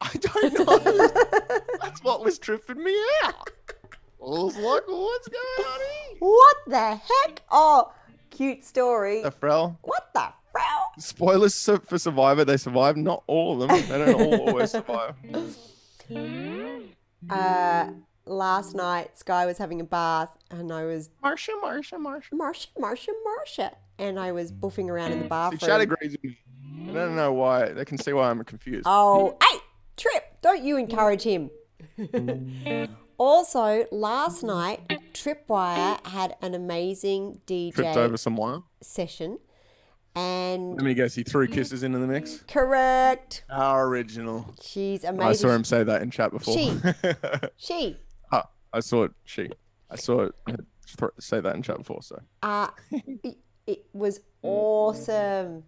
I 0.00 0.10
don't 0.20 0.58
know. 0.60 1.08
That's 1.82 2.02
what 2.04 2.24
was 2.24 2.38
tripping 2.38 2.82
me 2.84 2.96
out. 3.24 3.50
I 4.24 4.26
was 4.26 4.56
what's 4.56 5.28
going 5.28 5.68
on 5.68 5.80
here? 5.80 6.18
What 6.20 6.56
the 6.66 6.96
heck? 6.96 7.42
Oh, 7.50 7.92
cute 8.30 8.64
story. 8.64 9.22
The 9.22 9.30
Frel. 9.30 9.76
What 9.82 10.08
the 10.14 10.28
hell? 10.56 10.92
Spoilers 10.98 11.68
for 11.84 11.98
Survivor. 11.98 12.44
They 12.44 12.56
survive. 12.56 12.96
Not 12.96 13.22
all 13.26 13.62
of 13.62 13.68
them. 13.68 13.82
They 13.86 13.98
don't 13.98 14.14
all 14.14 14.40
always 14.48 14.70
survive. 14.70 15.14
Uh, 17.28 17.88
last 18.24 18.74
night, 18.74 19.18
Sky 19.18 19.44
was 19.44 19.58
having 19.58 19.80
a 19.80 19.84
bath, 19.84 20.30
and 20.50 20.72
I 20.72 20.84
was 20.84 21.10
Marsha, 21.22 21.50
Marsha, 21.62 21.98
Marsha. 21.98 22.30
Marsha, 22.32 22.68
Marsha, 22.78 23.08
Marsha, 23.26 23.74
and 23.98 24.18
I 24.18 24.32
was 24.32 24.52
buffing 24.52 24.88
around 24.88 25.12
in 25.12 25.18
the 25.18 25.24
See, 25.24 25.28
bathroom. 25.28 25.58
Chad 25.58 25.80
agrees 25.82 26.12
with 26.12 26.24
me. 26.24 26.38
I 26.90 26.92
don't 26.94 27.16
know 27.16 27.32
why. 27.34 27.72
They 27.72 27.84
can 27.84 27.98
see 27.98 28.14
why 28.14 28.30
I'm 28.30 28.42
confused. 28.44 28.84
Oh, 28.86 29.36
hey, 29.42 29.58
Trip, 29.98 30.24
don't 30.40 30.64
you 30.64 30.78
encourage 30.78 31.22
him. 31.22 31.50
also, 33.18 33.86
last 33.92 34.42
night, 34.42 34.80
Tripwire 35.12 36.04
had 36.06 36.36
an 36.42 36.54
amazing 36.54 37.40
Tripped 37.46 37.78
DJ 37.78 37.96
over 37.96 38.16
some 38.16 38.36
wire. 38.36 38.60
session. 38.82 39.38
And 40.16 40.76
Let 40.76 40.84
me 40.84 40.94
guess. 40.94 41.14
He 41.14 41.24
threw 41.24 41.48
kisses 41.48 41.82
into 41.82 41.98
the 41.98 42.06
mix. 42.06 42.42
correct, 42.46 43.44
Our 43.50 43.88
original. 43.88 44.54
she's 44.62 45.02
amazing. 45.02 45.26
I 45.28 45.32
saw 45.32 45.48
him 45.48 45.64
say 45.64 45.82
that 45.82 46.02
in 46.02 46.10
chat 46.10 46.30
before. 46.30 46.54
She. 46.54 46.72
She, 47.56 47.96
Ah, 48.30 48.48
I 48.72 48.78
saw 48.80 49.04
it. 49.04 49.12
She. 49.24 49.50
I 49.90 49.96
saw 49.96 50.22
it 50.22 50.34
th- 50.46 51.10
say 51.18 51.40
that 51.40 51.56
in 51.56 51.62
chat 51.62 51.78
before. 51.78 52.00
So 52.02 52.20
uh, 52.44 52.68
it, 52.92 53.38
it 53.66 53.86
was 53.92 54.20
awesome. 54.42 55.64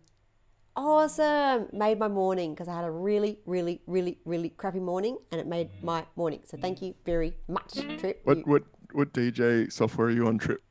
Awesome. 0.76 1.68
Made 1.72 1.98
my 1.98 2.08
morning 2.08 2.52
because 2.54 2.68
I 2.68 2.74
had 2.74 2.84
a 2.84 2.90
really, 2.90 3.38
really, 3.46 3.80
really, 3.86 4.18
really 4.26 4.50
crappy 4.50 4.78
morning 4.80 5.16
and 5.32 5.40
it 5.40 5.46
made 5.46 5.70
my 5.82 6.04
morning. 6.16 6.40
So 6.44 6.58
thank 6.58 6.82
you 6.82 6.94
very 7.04 7.34
much, 7.48 7.72
Trip. 7.98 8.02
You- 8.02 8.24
what 8.24 8.46
what 8.46 8.62
what 8.92 9.12
DJ 9.14 9.72
software 9.72 10.08
are 10.08 10.10
you 10.10 10.26
on? 10.26 10.38
Trip. 10.38 10.62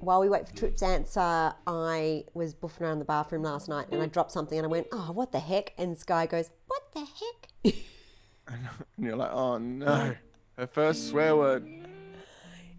While 0.00 0.20
we 0.20 0.28
wait 0.28 0.48
for 0.48 0.54
Trip's 0.56 0.82
answer, 0.82 1.54
I 1.66 2.24
was 2.34 2.54
buffing 2.54 2.80
around 2.82 2.98
the 2.98 3.04
bathroom 3.04 3.42
last 3.42 3.68
night 3.68 3.86
and 3.92 4.02
I 4.02 4.06
dropped 4.06 4.32
something 4.32 4.58
and 4.58 4.64
I 4.64 4.68
went, 4.68 4.86
oh, 4.92 5.12
what 5.12 5.30
the 5.32 5.38
heck? 5.40 5.72
And 5.78 5.96
Sky 5.96 6.26
goes, 6.26 6.50
what 6.66 6.82
the 6.92 7.00
heck? 7.00 7.74
and 8.48 8.68
you're 8.98 9.16
like, 9.16 9.30
oh 9.32 9.58
no, 9.58 10.14
her 10.58 10.66
first 10.66 11.08
swear 11.08 11.36
word. 11.36 11.68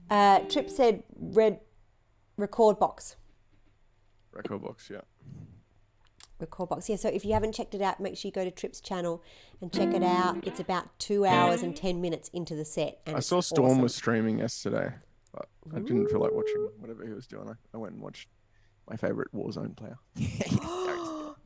Uh, 0.10 0.40
Trip 0.50 0.70
said 0.70 1.04
red 1.18 1.62
Rekordbox. 2.38 3.16
Record 4.34 4.62
box. 4.64 4.90
Yeah. 4.92 5.02
Rekordbox. 6.42 6.90
Yeah, 6.90 6.96
so 6.96 7.10
if 7.10 7.24
you 7.24 7.34
haven't 7.34 7.54
checked 7.54 7.76
it 7.76 7.82
out, 7.82 8.00
make 8.00 8.18
sure 8.18 8.30
you 8.30 8.34
go 8.34 8.44
to 8.44 8.52
Trip's 8.52 8.82
channel 8.82 9.24
and 9.62 9.72
check 9.72 9.94
it 9.94 10.04
out. 10.04 10.46
It's 10.46 10.60
about 10.60 10.88
two 11.00 11.26
hours 11.26 11.62
and 11.62 11.76
10 11.76 12.02
minutes 12.02 12.30
into 12.34 12.56
the 12.56 12.66
set. 12.66 13.00
And 13.06 13.16
I 13.16 13.20
saw 13.20 13.42
Storm 13.42 13.72
awesome. 13.72 13.82
was 13.82 13.96
streaming 13.96 14.40
yesterday, 14.40 14.92
but 15.34 15.48
I 15.76 15.80
didn't 15.80 16.08
feel 16.08 16.20
like 16.20 16.32
watching 16.32 16.70
whatever 16.80 17.06
he 17.06 17.14
was 17.14 17.28
doing. 17.28 17.50
I, 17.50 17.54
I 17.74 17.78
went 17.78 17.94
and 17.94 18.02
watched 18.02 18.28
my 18.90 18.96
favorite 18.96 19.30
Warzone 19.34 19.76
player. 19.76 19.98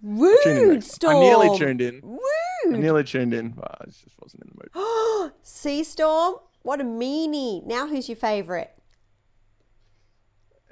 Tuned 0.02 0.60
in 0.60 0.70
Rude. 0.70 0.84
Storm. 0.84 1.18
I 1.18 1.20
nearly 1.20 1.58
tuned 1.58 1.82
in. 1.82 2.20
I 2.68 2.70
nearly 2.78 3.04
tuned 3.04 3.34
in, 3.34 3.50
but 3.50 3.78
I 3.82 3.86
just 3.86 4.16
wasn't 4.22 4.44
in 4.44 4.52
the 4.54 4.82
mood. 4.82 5.32
See, 5.42 5.84
Storm? 5.84 6.36
What 6.64 6.82
a 6.82 6.84
meanie. 6.84 7.66
Now, 7.66 7.88
who's 7.88 8.10
your 8.10 8.16
favourite? 8.16 8.72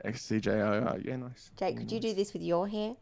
XCJIR, 0.06 1.06
yeah, 1.06 1.16
nice. 1.16 1.52
Jake, 1.58 1.78
could 1.78 1.92
you 1.92 2.00
do 2.00 2.14
this 2.14 2.34
with 2.34 2.42
your 2.42 2.68
hair? 2.68 2.96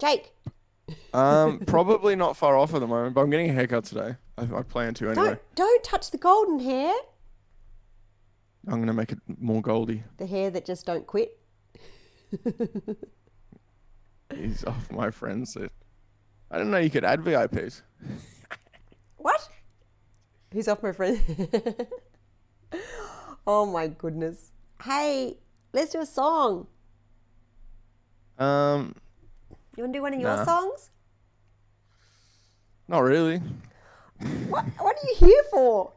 Jake, 0.00 0.32
Um, 1.12 1.60
probably 1.66 2.16
not 2.16 2.36
far 2.36 2.56
off 2.56 2.74
at 2.74 2.80
the 2.80 2.86
moment, 2.86 3.14
but 3.14 3.20
I'm 3.22 3.30
getting 3.30 3.50
a 3.50 3.52
haircut 3.52 3.84
today. 3.84 4.16
I, 4.38 4.42
I 4.58 4.62
plan 4.62 4.94
to 4.94 5.10
anyway. 5.10 5.26
don't 5.26 5.40
don't 5.54 5.84
touch 5.84 6.10
the 6.10 6.18
golden 6.18 6.58
hair. 6.60 6.92
I'm 8.66 8.80
gonna 8.80 8.92
make 8.94 9.12
it 9.12 9.18
more 9.38 9.60
goldy. 9.62 10.02
The 10.16 10.26
hair 10.26 10.50
that 10.50 10.64
just 10.64 10.86
don't 10.86 11.06
quit. 11.06 11.38
He's 14.34 14.64
off 14.64 14.90
my 14.90 15.10
friends. 15.10 15.54
That 15.54 15.70
I 16.50 16.58
didn't 16.58 16.70
know 16.72 16.78
you 16.78 16.90
could 16.90 17.04
add 17.04 17.20
VIPs. 17.20 17.82
What? 19.16 19.50
He's 20.50 20.66
off 20.66 20.82
my 20.82 20.92
friend? 20.92 21.20
oh 23.46 23.66
my 23.66 23.88
goodness. 23.88 24.50
Hey, 24.82 25.36
let's 25.74 25.92
do 25.92 26.00
a 26.00 26.06
song. 26.06 26.66
Um, 28.38 28.94
You 29.80 29.84
want 29.84 29.94
to 29.94 29.98
do 29.98 30.02
one 30.02 30.12
of 30.12 30.20
your 30.20 30.36
Nah. 30.36 30.44
songs? 30.44 30.90
not 32.86 32.98
really. 32.98 33.38
What, 34.48 34.66
what 34.78 34.94
are 34.94 35.06
you 35.08 35.14
here 35.16 35.42
for? 35.50 35.90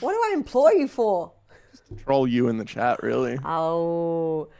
What 0.00 0.12
do 0.12 0.18
I 0.18 0.32
employ 0.34 0.72
you 0.72 0.88
for? 0.88 1.32
Just 1.70 2.04
troll 2.04 2.28
you 2.28 2.48
in 2.48 2.58
the 2.58 2.66
chat, 2.66 3.02
really. 3.02 3.38
Oh, 3.46 4.50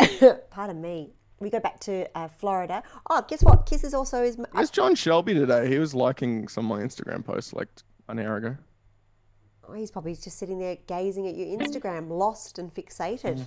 pardon 0.50 0.82
me. 0.82 1.12
We 1.38 1.48
go 1.48 1.60
back 1.60 1.78
to 1.80 2.08
uh, 2.18 2.26
Florida. 2.26 2.82
Oh, 3.08 3.24
guess 3.28 3.44
what? 3.44 3.66
Kiss 3.66 3.84
is 3.84 3.94
also 3.94 4.24
his. 4.24 4.36
Where's 4.50 4.70
John 4.72 4.96
Shelby 4.96 5.34
today? 5.34 5.68
He 5.68 5.78
was 5.78 5.94
liking 5.94 6.48
some 6.48 6.68
of 6.72 6.76
my 6.76 6.84
Instagram 6.84 7.24
posts 7.24 7.52
like 7.52 7.68
an 8.08 8.18
hour 8.18 8.38
ago. 8.38 8.56
Oh, 9.68 9.74
he's 9.74 9.92
probably 9.92 10.16
just 10.16 10.38
sitting 10.38 10.58
there 10.58 10.76
gazing 10.88 11.28
at 11.28 11.36
your 11.36 11.56
Instagram, 11.56 12.08
lost 12.08 12.58
and 12.58 12.74
fixated. 12.74 13.44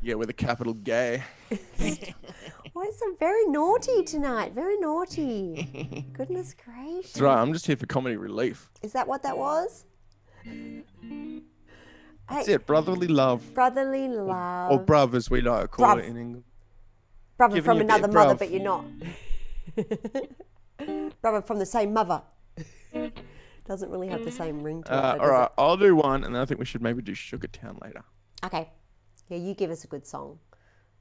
Yeah, 0.00 0.14
with 0.14 0.30
a 0.30 0.32
capital 0.32 0.72
gay. 0.72 1.22
Why 2.72 2.84
is 2.84 2.98
so 2.98 3.14
very 3.18 3.44
naughty 3.46 4.02
tonight? 4.02 4.52
Very 4.54 4.78
naughty. 4.78 6.06
Goodness 6.12 6.54
gracious. 6.54 7.12
That's 7.12 7.20
right. 7.20 7.36
I'm 7.36 7.52
just 7.52 7.66
here 7.66 7.76
for 7.76 7.86
comedy 7.86 8.16
relief. 8.16 8.70
Is 8.82 8.92
that 8.92 9.06
what 9.06 9.22
that 9.24 9.36
was? 9.36 9.84
That's 12.30 12.48
it. 12.48 12.66
Brotherly 12.66 13.08
love. 13.08 13.52
brotherly 13.52 14.08
love. 14.08 14.72
Or 14.72 14.82
bruv, 14.82 15.14
as 15.14 15.30
we 15.30 15.42
like 15.42 15.62
to 15.62 15.68
call 15.68 15.96
Bruv. 15.96 15.98
it 15.98 16.06
in 16.06 16.16
England. 16.16 16.44
Brother 17.36 17.56
giving 17.56 17.64
from 17.66 17.76
you 17.78 17.82
a 17.82 17.86
bit 17.86 17.94
another 17.94 18.12
mother, 18.12 18.34
bruv. 18.34 18.38
but 18.38 18.50
you're 18.50 18.62
not. 18.62 18.84
Brother 21.22 21.42
from 21.42 21.58
the 21.58 21.66
same 21.66 21.92
mother. 21.92 22.22
Doesn't 23.66 23.90
really 23.90 24.08
have 24.08 24.24
the 24.24 24.32
same 24.32 24.62
ring 24.62 24.82
to 24.84 24.92
it. 24.92 24.96
Uh, 24.96 25.16
though, 25.16 25.20
all 25.20 25.30
does 25.30 25.50
I'll 25.58 25.76
do 25.76 25.96
one, 25.96 26.24
and 26.24 26.34
then 26.34 26.40
I 26.42 26.44
think 26.46 26.58
we 26.58 26.66
should 26.66 26.82
maybe 26.82 27.02
do 27.02 27.14
Sugar 27.14 27.48
Town 27.48 27.78
later. 27.82 28.02
Okay. 28.44 28.70
Yeah, 29.28 29.36
you 29.38 29.54
give 29.54 29.70
us 29.70 29.84
a 29.84 29.86
good 29.86 30.06
song. 30.06 30.38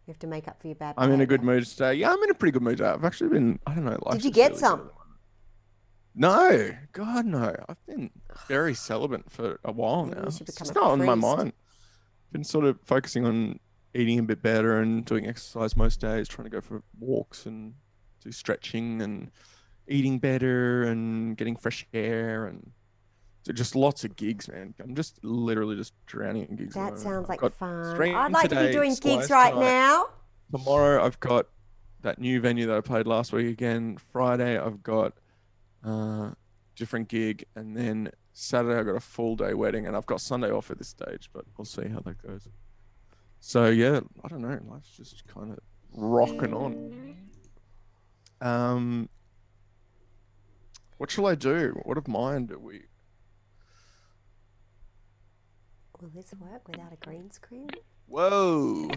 You 0.05 0.11
have 0.11 0.19
to 0.19 0.27
make 0.27 0.47
up 0.47 0.61
for 0.61 0.67
your 0.67 0.75
bad. 0.75 0.95
I'm 0.97 1.11
in 1.11 1.21
a 1.21 1.25
good 1.25 1.43
mood 1.43 1.65
today. 1.65 1.93
Yeah, 1.93 2.11
I'm 2.11 2.21
in 2.23 2.31
a 2.31 2.33
pretty 2.33 2.51
good 2.51 2.63
mood 2.63 2.77
today. 2.77 2.89
I've 2.89 3.05
actually 3.05 3.29
been, 3.29 3.59
I 3.67 3.75
don't 3.75 3.85
know. 3.85 3.99
Did 4.11 4.25
you 4.25 4.31
get 4.31 4.51
really 4.51 4.59
some? 4.59 4.89
No, 6.15 6.71
God, 6.91 7.25
no. 7.25 7.55
I've 7.69 7.85
been 7.85 8.09
very 8.47 8.73
celibate 8.73 9.31
for 9.31 9.59
a 9.63 9.71
while 9.71 10.05
Maybe 10.05 10.19
now. 10.19 10.27
It's 10.27 10.73
not 10.73 10.83
on 10.83 11.05
my 11.05 11.15
mind. 11.15 11.53
Been 12.31 12.43
sort 12.43 12.65
of 12.65 12.79
focusing 12.83 13.25
on 13.25 13.59
eating 13.93 14.19
a 14.19 14.23
bit 14.23 14.41
better 14.41 14.79
and 14.79 15.05
doing 15.05 15.27
exercise 15.27 15.77
most 15.77 15.99
days, 16.01 16.27
trying 16.27 16.45
to 16.45 16.49
go 16.49 16.61
for 16.61 16.81
walks 16.99 17.45
and 17.45 17.73
do 18.23 18.31
stretching 18.31 19.01
and 19.01 19.31
eating 19.87 20.17
better 20.19 20.83
and 20.83 21.37
getting 21.37 21.55
fresh 21.55 21.85
air 21.93 22.45
and 22.45 22.71
just 23.54 23.75
lots 23.75 24.04
of 24.04 24.15
gigs, 24.15 24.47
man. 24.47 24.73
I'm 24.80 24.95
just 24.95 25.23
literally 25.23 25.75
just 25.75 25.93
drowning 26.06 26.47
in 26.49 26.56
gigs. 26.56 26.75
That 26.75 26.97
sounds 26.97 27.27
like 27.27 27.41
fun. 27.54 28.01
I'd 28.01 28.32
like 28.32 28.49
to 28.49 28.56
be 28.67 28.71
doing 28.71 28.95
gigs 28.95 29.30
right 29.30 29.51
tonight. 29.51 29.65
now. 29.65 30.08
Tomorrow 30.51 31.04
I've 31.04 31.19
got 31.19 31.47
that 32.01 32.19
new 32.19 32.39
venue 32.41 32.67
that 32.67 32.77
I 32.77 32.82
played 32.82 33.08
last 33.08 33.32
week 33.32 33.47
again. 33.47 33.97
Friday 34.12 34.60
I've 34.60 34.84
got 34.84 35.13
uh 35.84 36.32
different 36.75 37.08
gig 37.08 37.45
and 37.56 37.75
then 37.75 38.12
Saturday 38.34 38.80
I've 38.80 38.86
got 38.86 38.95
a 38.95 38.99
full 38.99 39.36
day 39.36 39.54
wedding 39.54 39.88
and 39.88 39.95
I've 39.95 40.06
got 40.06 40.21
Sunday 40.21 40.51
off 40.51 40.69
at 40.71 40.77
this 40.77 40.89
stage, 40.89 41.30
but 41.34 41.45
we'll 41.58 41.65
see 41.65 41.88
how 41.88 41.99
that 41.99 42.21
goes. 42.21 42.47
So 43.39 43.67
yeah, 43.67 44.01
I 44.23 44.27
don't 44.27 44.41
know, 44.41 44.60
life's 44.69 44.95
just 44.95 45.27
kind 45.27 45.51
of 45.51 45.60
rocking 45.93 46.54
on. 46.54 47.15
Um 48.39 49.10
what 50.97 51.10
shall 51.10 51.25
I 51.25 51.34
do? 51.34 51.80
What 51.84 51.97
of 51.97 52.08
mine 52.08 52.45
do 52.45 52.60
we 52.60 52.84
Will 56.01 56.09
this 56.15 56.33
work 56.39 56.67
without 56.67 56.91
a 56.91 56.95
green 57.05 57.29
screen? 57.29 57.69
Whoa. 58.07 58.89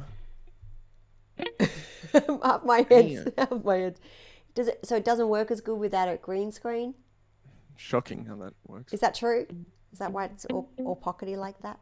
up 2.42 2.64
my 2.64 2.86
head. 2.88 3.34
Up 3.36 3.58
my 3.64 3.76
head. 3.76 4.00
Does 4.54 4.68
it? 4.68 4.86
So 4.86 4.96
it 4.96 5.04
doesn't 5.04 5.28
work 5.28 5.50
as 5.50 5.60
good 5.60 5.78
without 5.78 6.08
a 6.08 6.16
green 6.16 6.50
screen. 6.50 6.94
Shocking 7.76 8.24
how 8.24 8.36
that 8.36 8.54
works. 8.66 8.94
Is 8.94 9.00
that 9.00 9.14
true? 9.14 9.46
Is 9.92 9.98
that 9.98 10.12
why 10.12 10.24
it's 10.26 10.46
all, 10.46 10.70
all 10.78 10.96
pockety 10.96 11.36
like 11.36 11.60
that? 11.60 11.78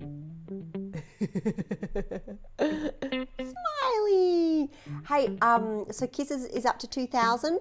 Smiley. 3.38 4.70
Hey, 5.06 5.36
um, 5.42 5.84
so 5.90 6.06
Kisses 6.06 6.46
is 6.46 6.64
up 6.64 6.78
to 6.78 6.86
2,000. 6.86 7.58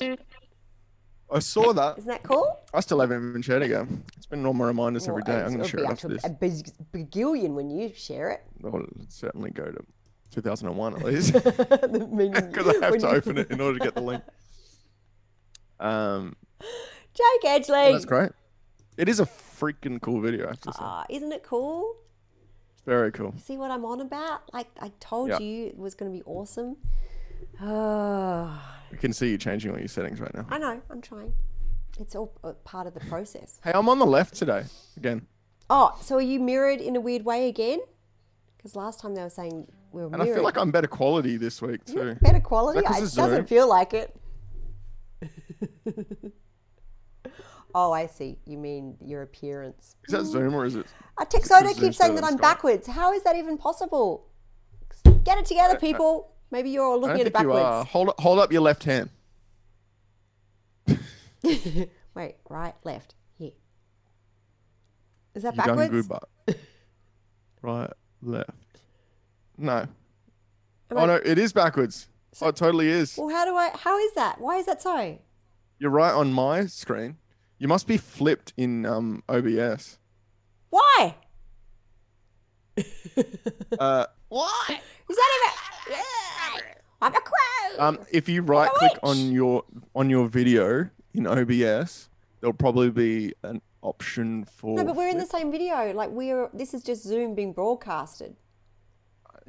I 1.32 1.39
saw 1.39 1.72
that. 1.74 1.98
Isn't 1.98 2.10
that 2.10 2.24
cool? 2.24 2.60
I 2.74 2.80
still 2.82 3.00
haven't 3.00 3.30
even 3.30 3.41
shared 3.41 3.62
it 3.62 3.65
again. 3.67 4.04
It's 4.17 4.26
been 4.26 4.46
on 4.46 4.58
my 4.58 4.65
reminders 4.67 5.08
every 5.08 5.24
day. 5.24 5.39
I'm 5.41 5.48
going 5.54 5.62
to 5.63 5.67
share 5.67 5.80
it 5.84 5.89
after 5.89 6.08
this. 6.10 6.24
a 6.26 6.30
bagillion 6.30 7.56
when 7.56 7.70
you 7.70 7.94
share 7.96 8.32
it. 8.32 8.41
I'll 8.63 8.86
certainly 9.08 9.52
go 9.52 9.65
to 9.72 9.80
2001 10.32 10.96
at 10.96 11.04
least. 11.04 11.34
Because 11.34 11.48
I 12.82 12.86
have 12.86 12.98
to 13.00 13.08
open 13.10 13.38
it 13.38 13.50
in 13.52 13.62
order 13.62 13.80
to 13.80 13.84
get 13.86 13.96
the 13.96 14.02
link. 14.02 14.24
Um, 15.80 16.36
Jake 16.60 17.44
Edgley. 17.63 17.91
that's 17.94 18.06
great. 18.06 18.32
It 18.98 19.10
is 19.10 19.20
a 19.20 19.26
freaking 19.26 20.00
cool 20.00 20.22
video, 20.22 20.46
I 20.46 20.50
have 20.50 20.62
to 20.62 20.72
say. 20.74 20.80
Ah, 20.80 21.06
isn't 21.10 21.32
it 21.32 21.41
cool? 21.41 21.96
It's 22.74 22.84
very 22.86 23.12
cool. 23.12 23.34
See 23.44 23.58
what 23.58 23.72
I'm 23.72 23.84
on 23.86 24.00
about? 24.00 24.41
Like 24.54 24.67
I 24.80 24.91
told 25.00 25.30
Yeah. 25.30 25.39
you 25.39 25.65
it 25.67 25.78
was 25.80 25.96
going 25.96 26.12
to 26.12 26.15
be 26.15 26.24
awesome. 26.26 26.78
Oh, 27.60 28.62
I 28.91 28.95
can 28.97 29.13
see 29.13 29.30
you 29.30 29.38
changing 29.38 29.71
all 29.71 29.80
your 29.80 29.88
settings 29.88 30.19
right 30.19 30.34
now. 30.34 30.45
I 30.49 30.58
know. 30.58 30.82
I'm 30.89 31.01
trying. 31.01 31.34
It's 31.99 32.15
all 32.15 32.34
uh, 32.43 32.54
part 32.63 32.88
of 32.88 32.93
the 32.93 32.99
process. 33.01 33.60
Hey, 33.63 33.71
I'm 33.73 33.88
on 33.89 33.99
the 33.99 34.06
left 34.06 34.34
today 34.36 34.63
again. 34.97 35.27
Oh, 35.69 35.97
so 36.01 36.15
are 36.17 36.21
you 36.21 36.39
mirrored 36.39 36.82
in 36.82 36.95
a 36.95 37.01
weird 37.01 37.23
way 37.25 37.47
again? 37.47 37.80
Because 38.58 38.75
last 38.75 38.99
time 38.99 39.15
they 39.15 39.21
were 39.23 39.30
saying 39.30 39.67
we 39.91 40.01
were 40.01 40.08
And 40.13 40.21
I 40.21 40.25
feel 40.25 40.43
like 40.43 40.58
I'm 40.58 40.71
better 40.71 40.88
quality 40.88 41.38
this 41.38 41.62
week 41.62 41.84
too. 41.86 42.15
better 42.21 42.39
quality. 42.39 42.80
Is 42.80 42.84
that 42.86 42.89
'cause 42.93 43.01
It 43.01 43.06
of 43.06 43.15
doesn't 43.15 43.38
Zoom? 43.38 43.45
feel 43.45 43.67
like 43.69 43.93
it. 43.93 44.15
oh, 47.75 47.91
I 47.91 48.08
see. 48.08 48.38
You 48.45 48.58
mean 48.58 48.97
your 49.01 49.21
appearance. 49.21 49.95
Is 50.08 50.12
that 50.13 50.25
Zoom 50.25 50.54
or 50.56 50.65
is 50.65 50.75
it? 50.75 50.86
Uh, 51.17 51.25
Texoda 51.25 51.67
Zoom 51.67 51.73
keeps 51.75 51.97
saying 51.97 52.15
better 52.15 52.15
that 52.15 52.15
than 52.15 52.23
I'm 52.25 52.38
Skype. 52.38 52.41
backwards. 52.41 52.88
How 52.88 53.13
is 53.13 53.23
that 53.23 53.36
even 53.36 53.58
possible? 53.58 54.27
Get 55.23 55.38
it 55.38 55.45
together, 55.45 55.77
people. 55.77 56.32
Maybe 56.52 56.70
you're 56.70 56.86
all 56.86 57.00
looking 57.00 57.22
at 57.22 57.28
it 57.28 57.34
think 57.34 57.44
you 57.44 57.54
are. 57.54 57.84
backwards. 57.84 57.92
Hold, 57.92 58.14
hold 58.20 58.40
up 58.40 58.52
your 58.52 58.62
left 58.62 58.84
hand. 58.84 59.10
Wait, 62.14 62.36
right, 62.50 62.76
left, 62.84 63.16
here. 63.38 63.52
Is 65.34 65.44
that 65.44 65.56
backwards? 65.56 66.10
right, 67.62 67.90
left. 68.22 68.52
No. 69.58 69.78
Am 69.78 69.88
oh 70.92 70.98
I- 70.98 71.06
no, 71.06 71.16
it 71.16 71.40
is 71.40 71.54
backwards. 71.54 72.10
oh, 72.42 72.50
it 72.50 72.58
totally 72.58 72.90
is. 72.90 73.18
Well, 73.18 73.30
how 73.30 73.46
do 73.46 73.56
I? 73.56 73.72
How 73.74 73.98
is 73.98 74.14
that? 74.14 74.42
Why 74.42 74.58
is 74.58 74.66
that 74.66 74.82
so? 74.82 75.18
You're 75.80 75.90
right 75.90 76.14
on 76.14 76.34
my 76.34 76.66
screen. 76.66 77.18
You 77.58 77.68
must 77.68 77.88
be 77.88 77.98
flipped 77.98 78.54
in 78.58 78.86
um, 78.86 79.24
OBS. 79.30 80.00
Why? 80.70 81.16
Uh, 83.80 84.06
why? 84.30 84.82
Is 85.12 85.17
that 85.17 85.32
even? 85.89 86.02
I'm 87.02 87.13
a 87.15 87.19
crow. 87.19 87.86
Um, 87.86 88.00
if 88.12 88.30
you 88.30 88.41
right 88.43 88.69
click 88.71 88.97
on 89.04 89.32
your 89.32 89.63
on 89.95 90.10
your 90.10 90.28
video 90.28 90.89
in 91.13 91.26
OBS, 91.28 92.10
there'll 92.39 92.54
probably 92.54 92.89
be 92.91 93.34
an 93.43 93.62
option 93.82 94.45
for. 94.45 94.78
no, 94.78 94.84
but 94.86 94.95
we're 94.95 95.10
in 95.10 95.17
the 95.17 95.26
same 95.26 95.52
video. 95.52 95.91
Like 95.93 96.12
we're. 96.12 96.50
This 96.54 96.74
is 96.74 96.84
just 96.84 97.04
Zoom 97.04 97.34
being 97.36 97.54
broadcasted. 97.54 98.36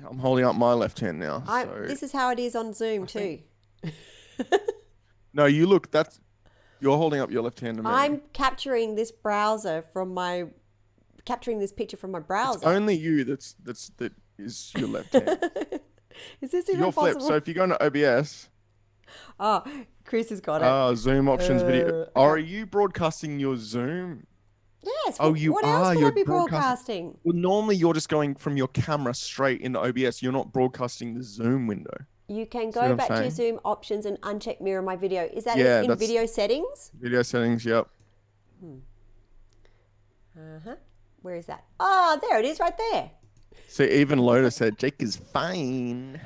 I'm 0.09 0.18
holding 0.18 0.44
up 0.44 0.57
my 0.57 0.72
left 0.72 0.98
hand 1.01 1.20
now. 1.20 1.44
I. 1.46 1.64
so- 1.64 1.85
This 1.87 2.03
is 2.03 2.12
how 2.12 2.31
it 2.31 2.38
is 2.38 2.57
on 2.57 2.72
Zoom 2.75 3.07
too. 3.07 3.40
No, 5.35 5.46
you 5.46 5.66
look. 5.66 5.90
That's 5.90 6.20
you're 6.81 6.96
holding 6.96 7.20
up 7.20 7.31
your 7.31 7.42
left 7.42 7.61
hand. 7.61 7.81
I'm 7.87 8.20
capturing 8.33 8.96
this 8.96 9.11
browser 9.12 9.83
from 9.92 10.12
my. 10.12 10.44
Capturing 11.25 11.59
this 11.61 11.72
picture 11.72 11.96
from 11.96 12.11
my 12.11 12.18
browser. 12.18 12.66
only 12.68 12.96
you. 12.96 13.25
That's 13.25 13.55
that's 13.62 13.90
that 13.98 14.12
is 14.38 14.73
your 14.77 14.88
left 14.88 15.12
hand. 15.12 15.29
is 16.40 16.51
this 16.51 16.68
even 16.68 16.81
You're 16.83 16.92
possible? 16.92 17.27
So 17.27 17.35
if 17.37 17.47
you 17.49 17.55
go 17.55 17.64
into 17.64 17.83
OBS, 17.85 18.49
oh, 19.40 19.62
Chris 20.05 20.31
has 20.31 20.40
got 20.40 20.62
it. 20.62 20.66
uh, 20.66 20.95
Zoom 20.95 21.29
options 21.29 21.62
video. 21.62 22.03
Uh, 22.14 22.21
Are 22.21 22.38
you 22.38 22.66
broadcasting 22.66 23.38
your 23.38 23.57
Zoom? 23.57 24.27
yes. 24.85 25.16
oh, 25.21 25.35
you 25.35 25.53
What 25.53 25.64
are, 25.64 25.75
else 25.77 25.88
would 25.90 25.97
I 25.99 26.01
you're 26.01 26.12
be 26.12 26.25
broadcasting- 26.25 27.12
broadcasting? 27.12 27.18
Well, 27.25 27.37
normally 27.37 27.77
you're 27.77 27.95
just 27.95 28.09
going 28.09 28.35
from 28.35 28.57
your 28.57 28.68
camera 28.68 29.14
straight 29.14 29.61
into 29.61 29.79
OBS. 29.81 30.23
You're 30.23 30.33
not 30.33 30.53
broadcasting 30.53 31.14
the 31.14 31.23
Zoom 31.23 31.66
window. 31.66 31.95
You 32.29 32.47
can 32.47 32.66
what 32.66 32.75
go 32.75 32.81
I'm 32.81 32.97
back 32.97 33.09
to 33.09 33.21
your? 33.23 33.31
Zoom 33.31 33.61
options 33.64 34.07
and 34.07 34.18
uncheck 34.23 34.61
mirror 34.61 34.81
my 34.83 34.97
video. 34.97 35.29
Is 35.33 35.45
that 35.45 35.57
Yeah, 35.59 35.83
in 35.83 35.88
that's- 35.88 35.99
video 35.99 36.25
settings? 36.27 36.90
Video 36.99 37.23
settings. 37.23 37.64
Yep. 37.64 37.87
Uh 40.37 40.59
huh. 40.64 40.77
Where 41.21 41.37
is 41.37 41.47
that? 41.47 41.64
Oh, 41.79 42.18
there 42.23 42.38
it 42.40 42.45
is, 42.45 42.59
right 42.59 42.77
there. 42.90 43.11
See, 43.69 43.85
even 43.91 44.19
Loda 44.19 44.51
said 44.51 44.79
Jake 44.79 45.01
is 45.03 45.17
fine. 45.17 46.21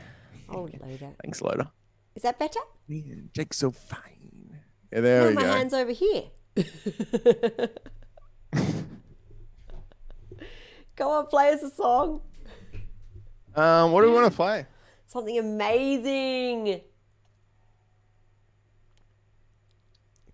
Oh, 0.48 0.68
Loda. 0.80 1.12
Thanks, 1.22 1.40
Loda. 1.42 1.70
Is 2.14 2.22
that 2.22 2.38
better? 2.38 2.60
Man, 2.88 3.30
Jake's 3.34 3.58
so 3.58 3.70
fine. 3.70 4.58
Yeah, 4.92 5.00
there 5.00 5.20
No, 5.22 5.28
we 5.28 5.34
my 5.34 5.42
go. 5.42 5.52
hand's 5.52 5.74
over 5.74 5.92
here. 5.92 6.24
go 10.96 11.10
on, 11.10 11.26
play 11.26 11.50
us 11.52 11.62
a 11.62 11.70
song. 11.70 12.20
Um, 13.54 13.92
what 13.92 14.02
do 14.02 14.08
we 14.08 14.14
want 14.14 14.30
to 14.30 14.36
play? 14.36 14.66
Something 15.06 15.38
amazing. 15.38 16.80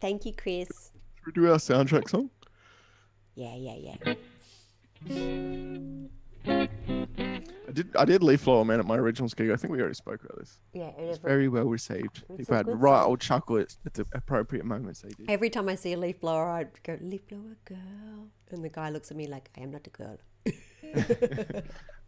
Thank 0.00 0.24
you, 0.24 0.32
Chris. 0.34 0.68
Should 1.24 1.26
we 1.26 1.32
do 1.32 1.50
our 1.52 1.58
soundtrack 1.58 2.08
song? 2.08 2.30
Yeah, 3.34 3.54
yeah, 3.54 3.94
yeah. 3.94 4.14
I 6.46 6.68
did. 7.72 7.96
I 7.96 8.04
did 8.04 8.22
leaf 8.22 8.44
blower 8.44 8.64
man 8.64 8.80
at 8.80 8.86
my 8.86 8.96
original 8.96 9.28
gig. 9.30 9.50
I 9.50 9.56
think 9.56 9.72
we 9.72 9.80
already 9.80 9.94
spoke 9.94 10.22
about 10.24 10.38
this. 10.38 10.58
Yeah, 10.72 10.90
It's 10.98 11.18
every, 11.18 11.28
very 11.30 11.48
well 11.48 11.64
received. 11.64 12.24
It's 12.28 12.38
People 12.38 12.56
had 12.56 12.68
right 12.68 13.00
song. 13.00 13.08
old 13.10 13.20
chuckle 13.20 13.58
at, 13.58 13.76
at 13.86 13.94
the 13.94 14.06
appropriate 14.14 14.64
moments 14.64 15.00
they 15.02 15.10
did. 15.10 15.30
every 15.30 15.50
time 15.50 15.68
I 15.68 15.74
see 15.76 15.92
a 15.92 15.96
leaf 15.96 16.20
blower, 16.20 16.50
I 16.50 16.66
go, 16.82 16.98
leaf 17.00 17.26
blower 17.28 17.56
girl. 17.64 18.28
And 18.50 18.62
the 18.64 18.68
guy 18.68 18.90
looks 18.90 19.10
at 19.10 19.16
me 19.16 19.26
like, 19.26 19.48
I 19.56 19.62
am 19.62 19.70
not 19.70 19.86
a 19.86 19.90
girl. 19.90 20.18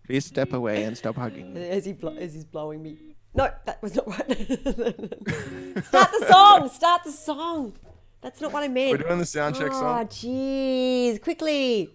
Please 0.06 0.26
step 0.26 0.52
away 0.52 0.84
and 0.84 0.96
stop 0.98 1.16
hugging. 1.16 1.54
me. 1.54 1.66
As, 1.68 1.86
he 1.86 1.92
blo- 1.94 2.14
as 2.16 2.34
he's 2.34 2.44
blowing 2.44 2.82
me. 2.82 2.98
No, 3.34 3.50
that 3.64 3.82
was 3.82 3.94
not 3.96 4.06
right. 4.06 4.28
Start 5.86 6.10
the 6.12 6.26
song. 6.28 6.68
Start 6.68 7.04
the 7.04 7.10
song. 7.12 7.74
That's 8.20 8.40
not 8.40 8.52
what 8.52 8.62
I 8.62 8.68
meant. 8.68 8.90
We're 8.98 9.06
doing 9.08 9.18
the 9.18 9.24
sound 9.26 9.56
check 9.56 9.70
Oh, 9.70 9.80
song. 9.80 10.00
Oh, 10.02 10.06
jeez. 10.06 11.20
Quickly. 11.22 11.90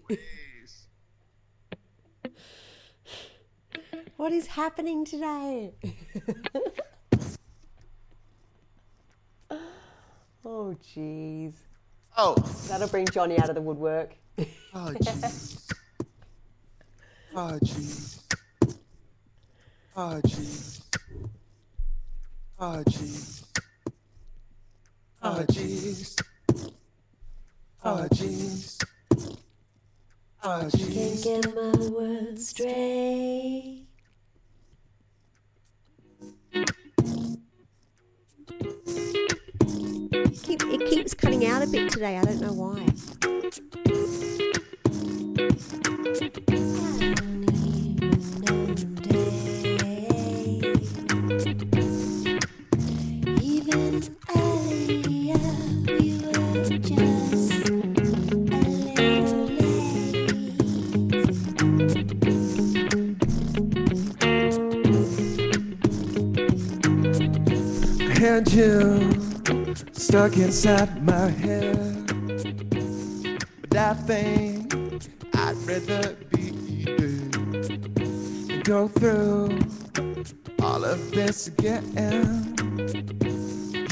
What 4.20 4.32
is 4.32 4.46
happening 4.48 5.06
today? 5.06 5.72
oh, 10.44 10.76
jeez. 10.94 11.54
Oh, 12.18 12.34
That'll 12.68 12.88
bring 12.88 13.06
Johnny 13.06 13.38
out 13.38 13.48
of 13.48 13.54
the 13.54 13.62
woodwork. 13.62 14.14
oh, 14.38 14.44
jeez. 14.74 15.72
Oh, 17.34 17.58
jeez. 17.62 18.22
Oh, 19.96 20.20
jeez. 20.26 20.82
Oh, 22.58 22.82
jeez. 22.86 23.44
Oh, 25.22 25.46
jeez. 25.48 26.22
Oh, 27.82 28.06
jeez. 28.12 28.84
Oh, 30.44 30.68
jeez. 30.74 31.24
Can't 31.24 31.44
get 31.44 31.54
my 31.54 31.70
words 31.88 32.48
straight. 32.48 33.86
Keep, 40.42 40.62
it 40.64 40.88
keeps 40.88 41.14
cutting 41.14 41.46
out 41.46 41.62
a 41.62 41.66
bit 41.66 41.90
today. 41.92 42.18
I 42.18 42.24
don't 42.24 42.40
know 42.40 42.52
why. 42.52 42.80
Even 53.42 54.02
earlier, 54.34 55.38
we 55.86 56.18
were 56.24 56.64
just 56.64 56.90
a 56.90 56.94
little 56.94 58.44
late. 58.44 59.20
had 68.18 68.52
you 68.52 69.09
stuck 70.10 70.36
inside 70.38 71.06
my 71.06 71.28
head. 71.28 72.04
But 73.60 73.76
I 73.78 73.94
think 73.94 74.74
I'd 75.36 75.56
rather 75.58 76.16
be 76.30 76.50
dead 76.84 78.64
go 78.64 78.88
through 78.88 79.56
all 80.60 80.84
of 80.84 81.12
this 81.12 81.46
again. 81.46 82.56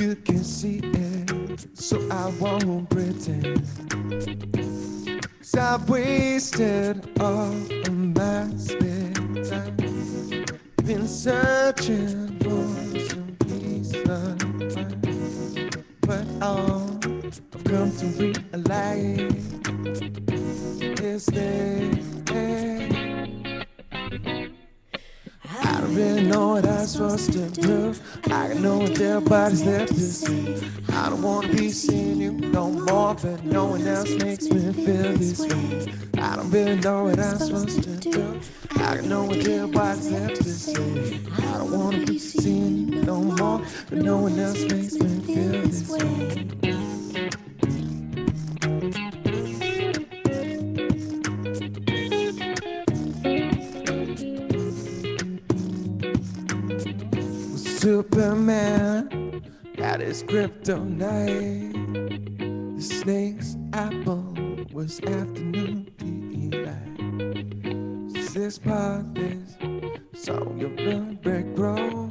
You 0.01 0.17
can 0.17 0.43
see 0.43 0.81
it, 0.83 1.79
so 1.79 1.97
I 2.11 2.31
won't 2.41 2.91
pretend. 2.91 3.63
Cause 5.39 5.55
I've 5.55 5.89
wasted 5.89 7.09
all 7.21 7.53
of 7.53 8.19
I 8.19 8.51
spend 8.57 9.47
time. 9.47 10.45
Been 10.85 11.07
searching 11.07 12.38
really 25.95 26.25
know 26.25 26.49
what 26.49 26.67
I'm 26.67 26.87
supposed 26.87 27.33
to 27.33 27.49
do. 27.51 27.95
I 28.31 28.55
know 28.55 28.79
what 28.79 29.01
everybody's 29.01 29.65
left 29.65 29.95
to 29.95 30.01
say. 30.01 30.61
I 30.91 31.09
don't 31.11 31.23
wanna 31.23 31.49
be 31.49 31.71
seeing 31.71 32.21
you 32.21 32.33
no 32.33 32.71
more, 32.71 33.15
but 33.15 33.45
no 33.45 33.67
one 33.67 33.87
else 33.87 34.11
makes 34.17 34.49
me 34.49 34.73
feel 34.73 35.13
this 35.17 35.41
way. 35.41 35.93
I 36.19 36.37
don't 36.37 36.51
really 36.51 36.77
know 36.77 37.05
what 37.05 37.19
I'm 37.19 37.39
supposed 37.39 37.83
to 37.83 37.97
do. 37.97 38.41
I 38.77 39.01
know 39.01 39.25
what 39.25 39.39
everybody's 39.39 40.11
left 40.11 40.37
to 40.37 40.45
say. 40.45 41.21
I 41.39 41.59
don't 41.59 41.71
wanna 41.71 42.05
be 42.05 42.19
seeing 42.19 42.93
you 42.93 43.03
no 43.03 43.23
more, 43.23 43.63
but 43.89 43.99
no 43.99 44.19
one 44.19 44.39
else 44.39 44.61
makes 44.65 44.95
me 44.95 45.21
feel 45.21 45.63
this 45.63 45.89
way. 45.89 46.78
Superman 58.19 59.07
his 60.01 60.25
kryptonite. 60.25 61.73
The 62.75 62.83
snake's 62.83 63.57
apple 63.73 64.35
was 64.73 64.99
afternoon 65.03 65.89
delight. 65.99 66.99
Six 68.29 68.59
parties, 68.59 69.57
so 70.15 70.53
your 70.59 70.71
brick 71.23 71.47
road. 71.57 72.11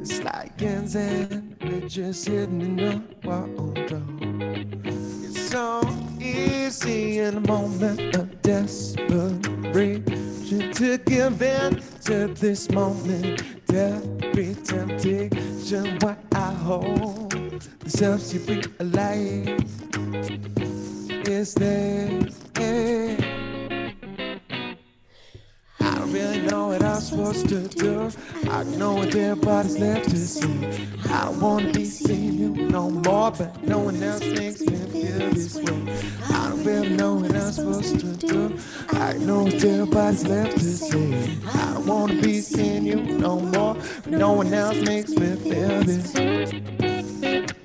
It's 0.00 0.22
like 0.22 0.62
ends 0.62 0.96
and 0.96 1.54
just 1.86 2.24
sitting 2.24 2.62
in 2.62 2.76
the 2.76 3.02
wardrobe. 3.24 4.86
It's 4.86 5.50
so 5.50 5.82
easy 6.18 7.18
in 7.18 7.36
a 7.36 7.40
moment 7.40 8.16
of 8.16 8.40
desperation 8.40 10.72
to 10.72 10.96
give 10.96 11.42
in 11.42 11.82
to 12.04 12.28
this 12.28 12.70
moment. 12.70 13.57
Every 13.70 14.54
temptation, 14.64 15.98
what 16.00 16.18
I 16.32 16.52
hold, 16.52 17.30
the 17.80 17.90
you 18.32 18.40
realize 18.40 19.60
is 21.28 21.54
there. 21.54 23.37
I 26.08 26.10
don't 26.10 26.22
really 26.22 26.40
know 26.46 26.68
what 26.68 26.82
I'm 26.82 27.00
supposed 27.02 27.48
to 27.50 27.68
do. 27.68 28.10
I 28.48 28.62
know 28.64 28.94
what 28.94 29.14
everybody's 29.14 29.78
left 29.78 30.08
to 30.08 30.16
say. 30.16 30.88
I 31.10 31.28
wanna 31.28 31.70
be 31.70 31.84
seeing 31.84 32.32
you 32.32 32.54
no 32.54 32.88
more, 32.88 33.30
but 33.30 33.62
no 33.62 33.80
one 33.80 34.02
else 34.02 34.24
makes 34.24 34.62
me 34.62 34.78
feel 34.88 35.30
this 35.32 35.54
way. 35.54 35.98
I 36.30 36.48
don't 36.48 36.64
really 36.64 36.96
know 36.96 37.16
what 37.16 37.34
I'm 37.36 37.52
supposed 37.52 38.00
to 38.00 38.06
do. 38.26 38.58
I 38.88 39.18
know 39.18 39.42
what 39.42 39.62
everybody's 39.62 40.26
left 40.26 40.56
to 40.56 40.64
say. 40.64 41.36
I 41.46 41.78
wanna 41.80 42.22
be 42.22 42.40
seeing 42.40 42.86
you 42.86 43.02
no 43.02 43.38
more, 43.40 43.76
but 44.04 44.12
no 44.12 44.32
one 44.32 44.54
else 44.54 44.80
makes 44.80 45.10
me 45.10 45.36
feel 45.36 45.82
this 45.82 46.14
way. 46.14 47.57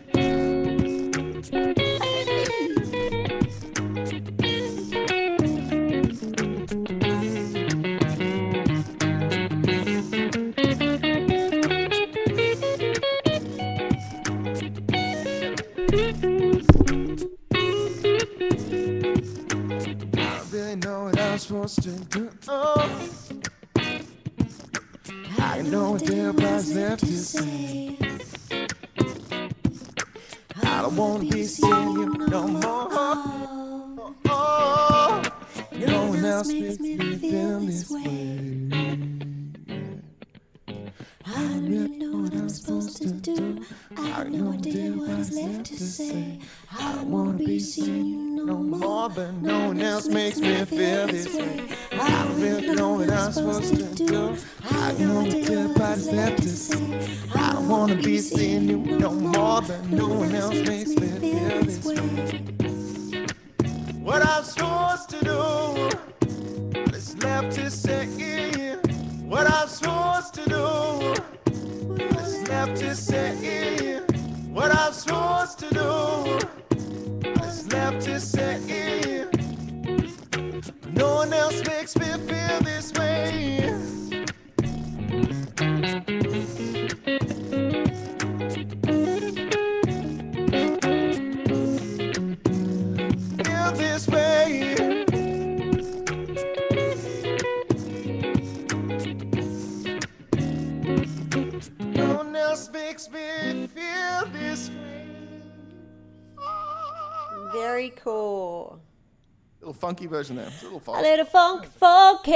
Funky 109.94 110.08
version 110.08 110.36
there. 110.38 110.48
It's 110.48 110.62
a 110.62 110.66
little 110.66 110.80
A 110.80 110.82
false. 110.82 111.02
little 111.04 111.26
funk, 111.26 111.66
funky. 111.66 112.32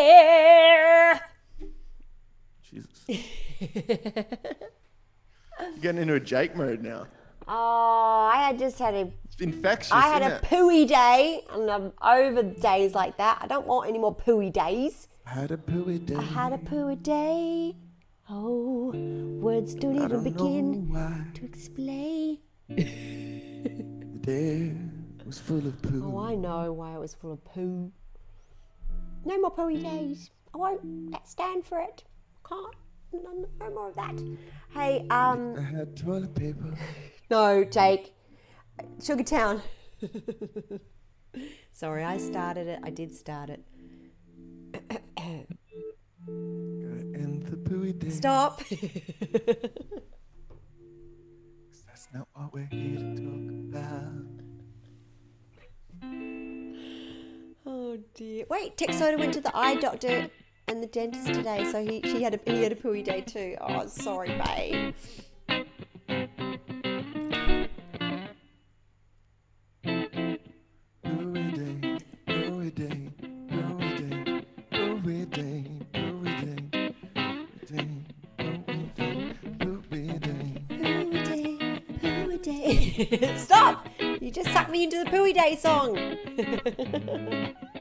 Jesus. 2.62 3.08
You're 5.60 5.80
getting 5.82 6.02
into 6.04 6.14
a 6.14 6.20
Jake 6.20 6.56
mode 6.56 6.84
now. 6.84 7.08
Oh, 7.48 8.30
I 8.32 8.38
had 8.48 8.60
just 8.60 8.78
had 8.78 8.94
a 8.94 9.12
It's 9.26 9.38
infectious. 9.42 9.92
I 9.92 10.02
had 10.08 10.22
a 10.22 10.36
it? 10.36 10.42
pooey 10.44 10.88
day, 10.88 11.42
and 11.52 11.72
I'm 11.72 11.94
over 12.04 12.44
days 12.44 12.94
like 12.94 13.18
that. 13.18 13.40
I 13.42 13.48
don't 13.48 13.66
want 13.66 13.90
any 13.90 13.98
more 13.98 14.14
pooey 14.16 14.52
days. 14.54 15.08
I 15.26 15.30
had 15.32 15.52
a 15.52 15.58
pooey 15.58 16.06
day. 16.06 16.16
I 16.16 16.22
had 16.22 16.54
a 16.54 16.58
pooey 16.60 17.02
day. 17.02 17.76
Oh, 18.30 18.92
words 19.42 19.74
don't 19.74 19.94
I 19.98 20.06
even 20.06 20.10
don't 20.10 20.24
begin 20.24 20.94
to 21.36 21.46
explain. 21.46 22.38
the 22.68 22.84
day 24.22 24.74
was 25.28 25.38
full 25.40 25.68
of 25.68 25.82
poo. 25.82 26.02
Oh, 26.06 26.18
I 26.18 26.36
know 26.36 26.72
why 26.72 26.96
it 26.96 27.00
was 27.00 27.14
full 27.14 27.34
of 27.34 27.44
poo. 27.44 27.92
No 29.26 29.40
more 29.42 29.54
pooey 29.54 29.84
days. 29.84 30.32
I 30.54 30.58
won't 30.58 31.12
let 31.12 31.28
stand 31.28 31.66
for 31.66 31.80
it. 31.80 32.06
Can't. 32.48 32.74
No, 33.12 33.46
no 33.60 33.70
more 33.72 33.90
of 33.90 33.96
that. 33.96 34.18
Hey, 34.74 35.06
um, 35.10 35.56
I 35.58 35.62
had 35.62 35.98
toilet 35.98 36.34
paper. 36.34 36.74
no, 37.30 37.66
Jake. 37.66 38.14
Sugartown. 39.00 39.62
Sorry, 41.74 42.04
I 42.06 42.18
started 42.18 42.68
it. 42.68 42.80
I 42.84 42.90
did 42.90 43.14
start 43.14 43.50
it. 43.50 43.62
End 46.28 47.44
the 47.50 47.58
pooey 47.58 48.00
day. 48.00 48.10
Stop. 48.10 48.62
That's 51.88 52.08
not 52.14 52.28
what 52.34 52.54
we're 52.54 52.68
here 52.72 52.98
to 52.98 53.16
talk 53.16 53.52
about. 53.82 54.27
Dear. 58.14 58.46
Wait, 58.50 58.78
Tech 58.78 58.94
Soda 58.94 59.18
went 59.18 59.34
to 59.34 59.42
the 59.42 59.56
eye 59.56 59.76
doctor 59.76 60.30
and 60.68 60.84
the 60.84 60.88
dentist 60.88 61.34
today, 61.34 61.70
so 61.72 61.84
he, 61.84 62.02
she 62.04 62.22
had 62.22 62.34
a, 62.34 62.52
he 62.52 62.64
had 62.64 62.72
a 62.72 62.76
pooey 62.76 63.04
day 63.04 63.22
too. 63.22 63.56
Oh, 63.62 63.88
sorry, 63.88 64.30
babe. 64.30 64.94
Stop! 83.38 83.88
You 84.00 84.32
just 84.32 84.52
sucked 84.52 84.72
me 84.72 84.84
into 84.84 85.04
the 85.04 85.10
Pooey 85.10 85.34
Day 85.34 85.56
song. 85.56 85.96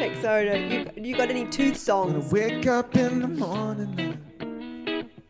Check 0.00 0.16
soda. 0.22 0.58
You, 0.58 0.90
you 0.96 1.14
got 1.14 1.28
any 1.28 1.44
tooth 1.44 1.76
songs? 1.76 2.32
wake 2.32 2.66
up 2.66 2.96
in 2.96 3.20
the 3.20 3.28
morning 3.28 4.16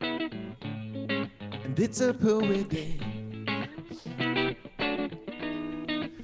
and 0.00 1.76
it's 1.76 2.00
a 2.00 2.14
pooey 2.14 2.68
day. 2.68 3.00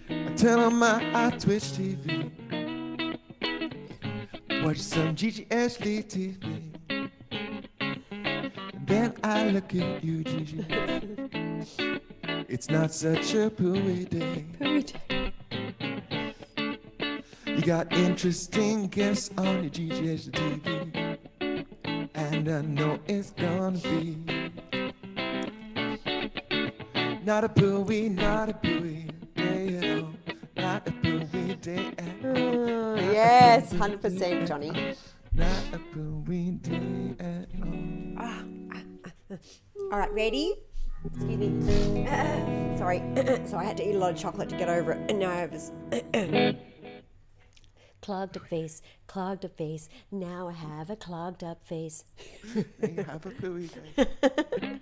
I 0.09 0.33
turn 0.37 0.61
on 0.61 0.77
my 0.77 1.01
iTwitch 1.13 1.75
TV, 1.77 2.31
watch 4.65 4.79
some 4.79 5.17
Gigi 5.17 5.47
Edgley 5.47 6.05
TV, 6.05 6.73
and 6.89 8.87
then 8.87 9.13
I 9.25 9.49
look 9.51 9.75
at 9.75 10.05
you, 10.05 10.23
Gigi. 10.23 10.65
It's 12.49 12.71
not 12.71 12.95
such 12.95 13.35
a 13.35 13.51
pooey 13.51 14.09
day. 14.09 14.47
Pooey 14.61 14.85
Day. 14.87 15.16
Got 17.67 17.93
interesting 17.95 18.87
guests 18.87 19.33
on 19.37 19.65
your 19.65 19.71
GGH 19.73 20.31
TV. 20.31 21.19
And 22.15 22.49
I 22.49 22.61
know 22.61 23.01
it's 23.09 23.31
gonna 23.33 23.77
be 23.79 24.19
not 27.25 27.43
a 27.43 27.49
pooey, 27.49 28.09
not 28.09 28.51
a 28.51 28.53
pooey 28.53 29.11
day 29.35 29.79
at 29.79 29.99
all. 30.01 30.13
Not 30.57 30.87
a 30.87 30.93
pooey 30.93 31.61
day 31.61 31.91
at 31.99 32.25
all. 32.25 32.37
Mm, 32.37 33.13
yes, 33.13 33.73
100% 33.73 34.47
Johnny. 34.47 34.71
Not 35.35 35.65
a 35.73 35.81
pooey 35.93 36.63
day 36.63 37.17
at 37.19 37.49
all. 37.65 39.39
All 39.93 39.99
right, 39.99 40.13
ready? 40.13 40.55
Excuse 41.05 41.37
me. 41.37 42.07
Sorry. 42.79 43.03
so 43.45 43.57
I 43.57 43.65
had 43.65 43.77
to 43.79 43.89
eat 43.89 43.97
a 43.97 43.99
lot 43.99 44.13
of 44.13 44.19
chocolate 44.19 44.49
to 44.51 44.57
get 44.57 44.69
over 44.69 44.93
it. 44.93 44.99
And 45.11 45.19
now 45.19 45.31
I 45.31 45.35
have 45.35 45.51
this. 45.51 45.73
Clogged 48.07 48.37
up 48.37 48.47
face, 48.47 48.83
clogged 49.09 49.45
up 49.45 49.57
face. 49.57 49.89
Now 50.13 50.47
I 50.47 50.53
have 50.53 50.91
a 50.91 50.97
clogged 50.97 51.43
up 51.43 51.61
face. 51.67 52.05
They 52.79 53.03
have 53.03 53.27
a 53.27 53.31
pooey 53.31 53.69
day. 53.97 54.81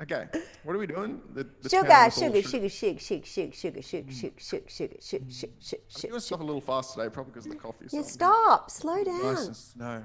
Okay, 0.00 0.26
what 0.62 0.74
are 0.76 0.78
we 0.78 0.86
doing? 0.86 1.20
The, 1.34 1.46
the 1.62 1.68
Sugar, 1.68 2.10
sugar, 2.10 2.40
sugar, 2.40 2.68
sugar, 2.70 2.98
sugar, 3.00 3.26
sugar, 3.26 3.82
sugar, 3.82 3.82
sugar, 3.82 4.12
sugar, 4.12 4.40
sugar, 4.40 4.68
sugar, 4.70 4.96
sugar, 5.00 5.30
sugar, 5.30 5.52
sugar, 5.60 5.82
I'm 5.82 6.00
sugar. 6.00 6.08
doing 6.08 6.20
stuff 6.20 6.40
a 6.40 6.44
little 6.44 6.60
fast 6.60 6.94
today, 6.94 7.08
probably 7.10 7.32
because 7.32 7.46
of 7.46 7.52
the 7.52 7.58
coffee. 7.58 7.86
Yeah, 7.90 8.02
stop. 8.02 8.70
Slow 8.70 9.02
Nice 9.02 9.06
down. 9.06 9.36
and 9.36 9.56
snow. 9.56 10.04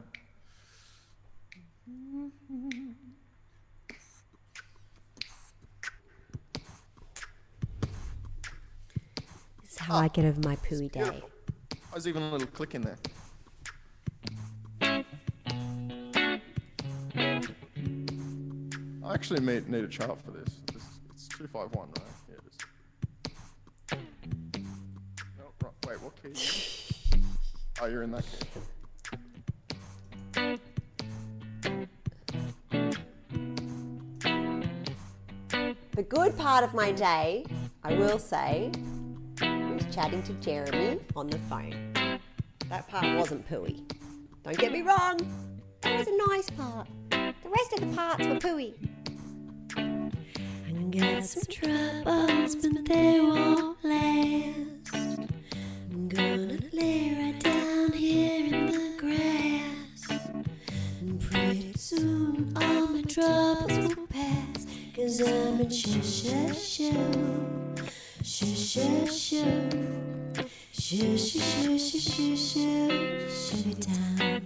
This 9.61 9.71
is 9.73 9.77
how 9.77 9.97
I 9.97 10.07
get 10.07 10.25
over 10.25 10.41
my 10.41 10.55
pooey 10.57 10.91
day. 10.91 11.03
Beautiful. 11.03 11.29
There's 11.95 12.09
even 12.09 12.23
a 12.23 12.29
little 12.29 12.47
click 12.47 12.75
in 12.75 12.81
there. 12.81 12.97
I 19.01 19.13
actually 19.13 19.39
may 19.39 19.61
need 19.65 19.85
a 19.85 19.87
chart 19.87 20.19
for 20.21 20.31
this. 20.31 20.59
it's 21.13 21.29
251, 21.29 21.87
right? 21.87 22.01
Yeah, 22.27 22.35
it 22.35 22.43
is. 22.51 23.97
No, 25.39 25.45
right, 25.63 25.73
wait, 25.87 26.01
what 26.03 26.21
key? 26.21 26.31
you? 27.15 27.21
Oh, 27.79 27.85
you're 27.85 28.03
in 28.03 28.11
that 28.11 28.25
key. 28.25 28.45
The 35.93 36.03
good 36.03 36.37
part 36.37 36.65
of 36.65 36.73
my 36.73 36.91
day, 36.91 37.45
I 37.85 37.93
will 37.93 38.19
say, 38.19 38.73
chatting 39.95 40.21
to 40.21 40.33
Jeremy 40.33 40.99
on 41.15 41.27
the 41.27 41.37
phone. 41.49 41.93
That 42.67 42.85
part 42.89 43.15
wasn't 43.15 43.49
pooey. 43.49 43.81
Don't 44.43 44.57
get 44.57 44.73
me 44.73 44.81
wrong. 44.81 45.17
That 45.83 45.97
was 45.97 46.07
a 46.09 46.17
nice 46.27 46.49
part. 46.49 46.89
The 47.11 47.33
rest 47.45 47.73
of 47.75 47.79
the 47.79 47.95
parts 47.95 48.27
were 48.27 48.35
pooey. 48.35 48.73
I 49.77 50.71
got 50.89 51.23
some 51.23 51.43
troubles, 51.49 52.55
but 52.57 52.85
they 52.85 53.21
won't 53.21 53.77
last. 53.85 54.93
I'm 54.93 56.09
gonna 56.09 56.57
lay 56.73 57.15
right 57.17 57.39
down 57.39 57.93
here 57.93 58.53
in 58.53 58.65
the 58.65 58.97
grass. 58.97 60.19
And 60.99 61.21
pretty 61.21 61.71
soon 61.77 62.51
all 62.57 62.87
my 62.87 63.01
troubles 63.03 63.95
will 63.95 64.07
pass. 64.07 64.65
Cause 64.93 65.21
I'm 65.21 65.61
in 65.61 65.69
shush 65.69 66.23
shush 66.23 66.61
show. 66.61 67.55
Shush 68.21 68.57
shush 68.57 69.84
shush 70.95 71.33
shush 71.33 72.53
show. 72.53 72.87
Shut 73.27 73.65
it 73.67 73.79
down. 73.81 74.41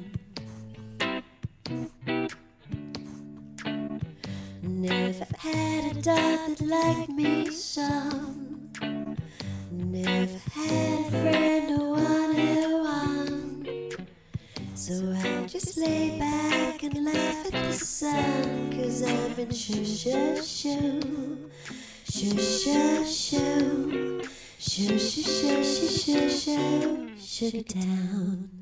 Never 4.63 5.25
had 5.37 5.91
a 5.91 6.01
dog 6.01 6.57
that 6.57 6.61
liked 6.61 7.09
me 7.09 7.51
some. 7.51 8.71
Never 9.71 10.39
had 10.51 10.99
a 10.99 11.11
friend 11.11 11.69
who 11.69 11.89
wanted 11.91 12.71
one. 12.81 13.91
So 14.73 14.93
I 15.15 15.45
just 15.45 15.77
lay 15.77 16.17
back 16.17 16.81
and 16.81 17.05
laugh 17.05 17.45
at 17.45 17.51
the 17.51 17.73
sun. 17.73 18.71
Cause 18.71 19.03
I'm 19.03 19.39
in 19.39 19.51
shush 19.51 20.03
shush 20.03 20.47
show. 20.47 20.99
Shush 22.09 22.63
shush 22.63 22.88
Sugar 27.39 27.63
Town. 27.63 28.58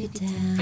It 0.00 0.12
down. 0.12 0.55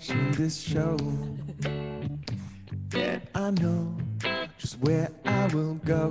Watching 0.00 0.32
this 0.32 0.58
show, 0.58 0.96
then 2.88 3.20
I 3.34 3.50
know 3.50 3.94
just 4.56 4.78
where 4.78 5.10
I 5.26 5.46
will 5.48 5.74
go. 5.84 6.10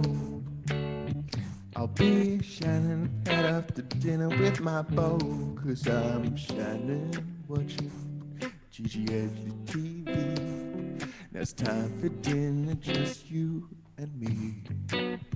I'll 1.75 1.87
be 1.87 2.39
Shannon, 2.43 3.09
head 3.25 3.45
up 3.45 3.73
to 3.73 3.81
dinner 3.81 4.29
with 4.29 4.59
my 4.59 4.83
beau, 4.83 5.17
cause 5.55 5.87
I'm 5.87 6.35
Shannon 6.37 7.41
watching 7.47 7.91
GGLG 8.71 9.65
TV. 9.65 11.09
Now 11.31 11.39
it's 11.39 11.53
time 11.53 11.91
for 11.99 12.09
dinner, 12.09 12.75
just 12.75 13.31
you 13.31 13.67
and 13.97 14.13
me. 14.21 15.29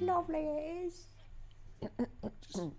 Just 0.00 0.02
lovely 0.02 0.40
is. 0.86 1.06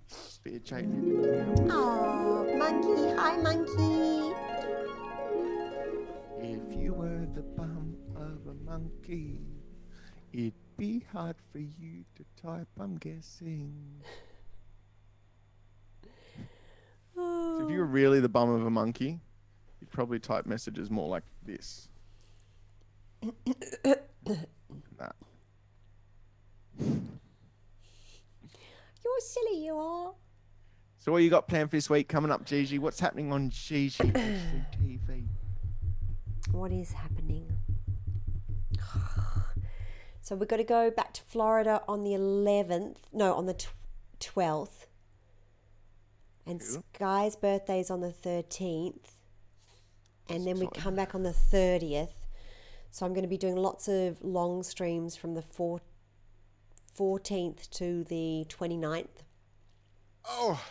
Just 0.10 0.44
be 0.44 0.60
a. 0.60 1.68
Oh, 1.70 2.46
monkey. 2.58 3.16
Hi, 3.16 3.38
monkey. 3.38 4.34
If 6.40 6.76
you 6.76 6.94
were 6.94 7.26
the 7.36 7.42
bum 7.42 7.96
of 8.16 8.48
a 8.48 8.54
monkey, 8.66 9.40
it'd 10.32 10.54
be 10.78 11.06
hard 11.12 11.36
for 11.52 11.60
you 11.60 12.04
to 12.16 12.26
type, 12.42 12.68
I'm 12.80 12.98
guessing. 12.98 13.74
So 17.16 17.66
if 17.66 17.72
you 17.72 17.80
were 17.80 17.86
really 17.86 18.20
the 18.20 18.30
bum 18.30 18.50
of 18.50 18.66
a 18.66 18.70
monkey, 18.72 19.20
you'd 19.80 19.92
probably 19.92 20.20
type 20.20 20.46
messages 20.46 20.90
more 20.90 21.08
like 21.08 21.24
this. 21.46 21.88
That. 24.98 25.16
You're 29.64 29.73
So 31.00 31.12
what 31.12 31.18
you 31.18 31.30
got 31.30 31.48
planned 31.50 31.70
for 31.70 31.76
this 31.76 31.90
week 31.90 32.08
coming 32.08 32.32
up, 32.32 32.46
Gigi? 32.46 32.80
What's 32.80 33.00
happening 33.00 33.34
on 33.34 33.50
Gigi 33.50 34.04
TV? 34.04 35.26
What 36.52 36.72
is 36.72 36.92
happening? 36.92 37.52
So 40.22 40.38
we've 40.38 40.48
got 40.48 40.58
to 40.58 40.64
go 40.64 40.90
back 40.90 41.12
to 41.16 41.22
Florida 41.24 41.82
on 41.86 42.06
the 42.06 42.12
11th. 42.12 42.96
No, 43.12 43.34
on 43.34 43.46
the 43.46 43.56
tw- 43.56 43.74
12th. 44.22 44.86
And 46.46 46.62
Cool. 46.62 46.86
Sky's 46.96 47.36
birthday's 47.36 47.92
on 47.92 48.00
the 48.00 48.14
13th. 48.14 49.18
And 50.30 50.48
then 50.48 50.60
we 50.60 50.68
come 50.68 50.96
back 50.96 51.14
on 51.14 51.24
the 51.24 51.34
30th. 51.34 52.14
So 52.90 53.06
I'm 53.06 53.12
going 53.12 53.24
to 53.24 53.28
be 53.30 53.38
doing 53.38 53.58
lots 53.58 53.90
of 53.90 54.24
long 54.24 54.64
streams 54.64 55.18
from 55.18 55.34
the 55.34 55.42
four, 55.42 55.82
14th 56.98 57.70
to 57.72 58.06
the 58.06 58.46
29th. 58.48 59.26
Oh, 60.26 60.62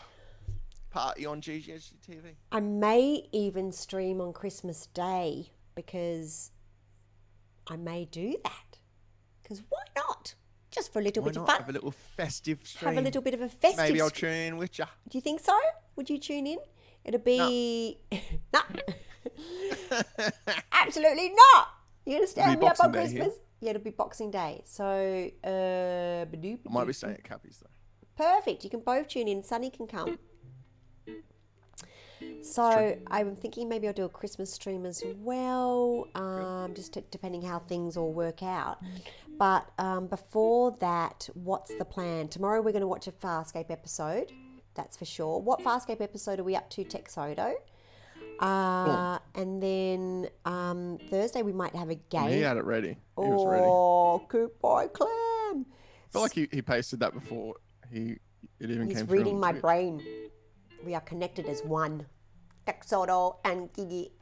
party 0.91 1.27
on 1.27 1.41
Gigi 1.41 1.73
TV. 1.73 2.35
I 2.51 2.61
may 2.61 3.29
even 3.33 3.73
stream 3.73 4.21
on 4.21 4.33
Christmas 4.33 4.87
Day 4.87 5.51
because 5.75 6.51
I 7.67 7.77
may 7.77 8.05
do 8.07 8.37
that. 8.45 8.79
Because 9.43 9.63
why 9.69 9.83
not? 9.97 10.35
Just 10.71 10.93
for 10.93 11.01
a 11.01 11.03
little 11.03 11.23
Why 11.23 11.29
bit 11.29 11.37
of 11.37 11.47
fun. 11.47 11.59
have 11.59 11.69
a 11.69 11.73
little 11.73 11.91
festive 11.91 12.61
stream? 12.65 12.95
Have 12.95 13.03
a 13.03 13.05
little 13.05 13.21
bit 13.21 13.35
of 13.35 13.43
a 13.43 13.49
festive. 13.49 13.79
Maybe 13.85 14.01
I'll 14.01 14.09
tune 14.11 14.31
in 14.33 14.57
with 14.57 14.79
ya. 14.79 14.87
Do 15.09 15.19
you 15.19 15.23
think 15.23 15.41
so? 15.41 15.59
Would 15.97 16.09
you 16.09 16.19
tune 16.19 16.47
in? 16.47 16.59
It'll 17.05 17.21
be 17.21 17.99
no. 18.55 18.61
Absolutely 20.73 21.29
not. 21.31 21.69
You 22.07 22.17
gonna 22.17 22.27
stand 22.27 22.59
me 22.61 22.67
up 22.67 22.81
on 22.81 22.91
Day 22.91 23.07
here. 23.07 23.21
Christmas? 23.21 23.39
Yeah, 23.61 23.71
it'll 23.71 23.83
be 23.83 23.91
Boxing 23.91 24.31
Day. 24.31 24.63
So 24.65 25.31
uh, 25.45 26.25
I 26.25 26.59
might 26.71 26.87
be 26.87 26.93
staying 26.93 27.15
at 27.15 27.25
Cappy's 27.25 27.63
though. 27.63 27.69
Perfect. 28.17 28.65
You 28.65 28.71
can 28.71 28.81
both 28.81 29.09
tune 29.09 29.29
in. 29.29 29.43
Sunny 29.43 29.71
can 29.71 29.87
come. 29.87 30.19
So 32.43 32.97
I'm 33.09 33.37
thinking 33.37 33.69
maybe 33.69 33.87
I'll 33.87 33.93
do 33.95 34.05
a 34.05 34.09
Christmas 34.09 34.53
stream 34.53 34.85
as 34.85 35.03
well, 35.19 36.09
um, 36.15 36.75
just 36.75 36.97
depending 37.11 37.43
how 37.43 37.61
things 37.61 37.97
all 37.97 38.13
work 38.13 38.43
out. 38.43 38.79
But 39.39 39.71
um, 39.79 40.07
before 40.09 40.77
that, 40.81 41.29
what's 41.35 41.75
the 41.77 41.85
plan? 41.85 42.29
Tomorrow 42.29 42.61
we're 42.61 42.73
going 42.73 42.81
to 42.83 42.89
watch 42.89 43.07
a 43.07 43.13
Farscape 43.13 43.71
episode. 43.71 44.33
That's 44.75 44.97
for 44.97 45.05
sure. 45.05 45.41
What 45.41 45.61
Farscape 45.61 46.01
episode 46.01 46.41
are 46.41 46.45
we 46.45 46.57
up 46.57 46.69
to, 46.71 46.85
Texodo? 46.85 47.55
Uh, 48.41 49.19
and 49.35 49.63
then 49.63 50.29
um, 50.45 50.99
Thursday 51.11 51.43
we 51.43 51.53
might 51.53 51.75
have 51.77 51.91
a 51.91 51.95
game. 51.95 52.31
He 52.31 52.41
had 52.41 52.57
it 52.57 52.65
ready. 52.65 52.91
He 52.91 52.97
was 53.17 53.47
ready. 53.47 53.65
oh, 53.65 54.25
goodbye, 54.29 54.89
Clam. 54.89 55.11
I 55.11 55.65
feel 56.11 56.23
like 56.23 56.33
he, 56.33 56.49
he 56.51 56.61
pasted 56.61 57.01
that 57.01 57.15
before 57.15 57.55
he 57.93 58.19
it 58.59 58.71
even 58.71 58.89
He's 58.89 58.99
came 58.99 59.07
reading 59.07 59.39
my 59.39 59.53
brain. 59.53 60.03
We 60.85 60.95
are 60.95 61.01
connected 61.01 61.47
as 61.47 61.63
one. 61.63 62.07
Texodo 62.67 63.37
and 63.45 63.73
Gigi 63.75 64.13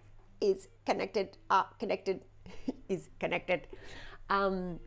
is 0.41 0.69
connected. 0.85 1.37
Are 1.51 1.69
connected. 1.79 2.25
is 2.89 3.11
connected. 3.19 3.69
Um, 4.29 4.81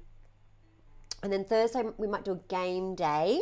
and 1.21 1.31
then 1.31 1.45
Thursday 1.45 1.83
we 1.97 2.07
might 2.07 2.25
do 2.25 2.33
a 2.33 2.39
game 2.47 2.95
day, 2.95 3.41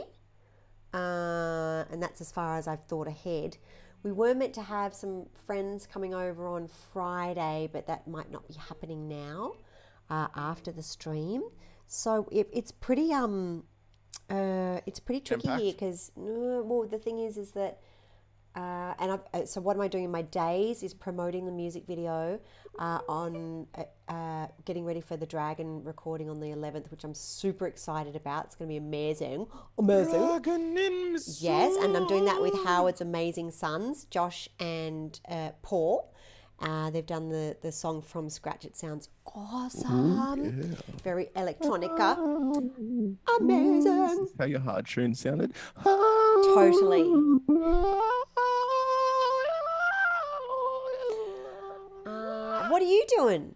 uh, 0.94 1.86
and 1.92 2.02
that's 2.02 2.22
as 2.22 2.32
far 2.32 2.58
as 2.58 2.68
I've 2.68 2.84
thought 2.84 3.08
ahead. 3.08 3.58
We 4.04 4.12
were 4.12 4.34
meant 4.34 4.54
to 4.56 4.62
have 4.62 4.94
some 4.94 5.28
friends 5.46 5.86
coming 5.86 6.14
over 6.14 6.48
on 6.48 6.68
Friday, 6.68 7.70
but 7.72 7.86
that 7.88 8.08
might 8.08 8.32
not 8.32 8.48
be 8.48 8.56
happening 8.56 9.08
now 9.08 9.54
uh, 10.10 10.28
after 10.36 10.72
the 10.72 10.82
stream. 10.82 11.44
So 11.88 12.28
it, 12.32 12.50
it's 12.52 12.72
pretty 12.72 13.14
um, 13.14 13.64
uh, 14.32 14.80
it's 14.86 15.00
pretty 15.00 15.22
tricky 15.22 15.48
here 15.48 15.74
because 15.74 16.12
well, 16.16 16.88
the 16.90 16.98
thing 16.98 17.20
is, 17.20 17.38
is 17.38 17.52
that 17.52 17.80
uh, 18.56 18.94
and 19.00 19.12
I've, 19.14 19.22
uh, 19.34 19.46
so 19.46 19.62
what 19.62 19.78
am 19.78 19.82
I 19.82 19.88
doing 19.88 20.04
in 20.04 20.12
my 20.12 20.24
days 20.24 20.84
is 20.84 20.94
promoting 20.94 21.46
the 21.46 21.54
music 21.54 21.86
video 21.88 22.38
uh, 22.80 23.00
on 23.08 23.66
uh, 23.76 23.84
uh, 24.12 24.48
getting 24.66 24.84
ready 24.84 25.00
for 25.00 25.16
the 25.16 25.26
Dragon 25.26 25.82
recording 25.86 26.30
on 26.30 26.42
the 26.42 26.48
11th, 26.48 26.92
which 26.92 27.06
I'm 27.06 27.14
super 27.14 27.66
excited 27.66 28.16
about. 28.16 28.46
It's 28.46 28.56
going 28.56 28.68
to 28.68 28.74
be 28.74 28.78
amazing, 28.78 29.48
amazing. 29.78 30.20
Yes, 31.42 31.82
and 31.82 31.96
I'm 31.96 32.08
doing 32.08 32.26
that 32.26 32.42
with 32.42 32.54
Howard's 32.66 33.00
amazing 33.00 33.52
sons, 33.52 34.06
Josh 34.06 34.50
and 34.60 35.18
uh, 35.30 35.52
Paul. 35.62 36.11
Uh, 36.62 36.92
they've 36.92 37.06
done 37.06 37.30
the, 37.30 37.58
the 37.62 37.72
song 37.72 38.02
from 38.02 38.30
scratch. 38.30 38.66
It 38.66 38.78
sounds 38.78 39.10
awesome. 39.26 40.76
Very 41.04 41.30
electronica. 41.36 42.18
Amazing. 43.40 44.28
How 44.38 44.46
your 44.46 44.60
hard 44.60 44.86
tune 44.86 45.16
sounded. 45.16 45.54
Totally. 45.84 47.02
Uh, 52.06 52.68
what 52.68 52.82
are 52.82 52.86
you 52.86 53.06
doing? 53.18 53.56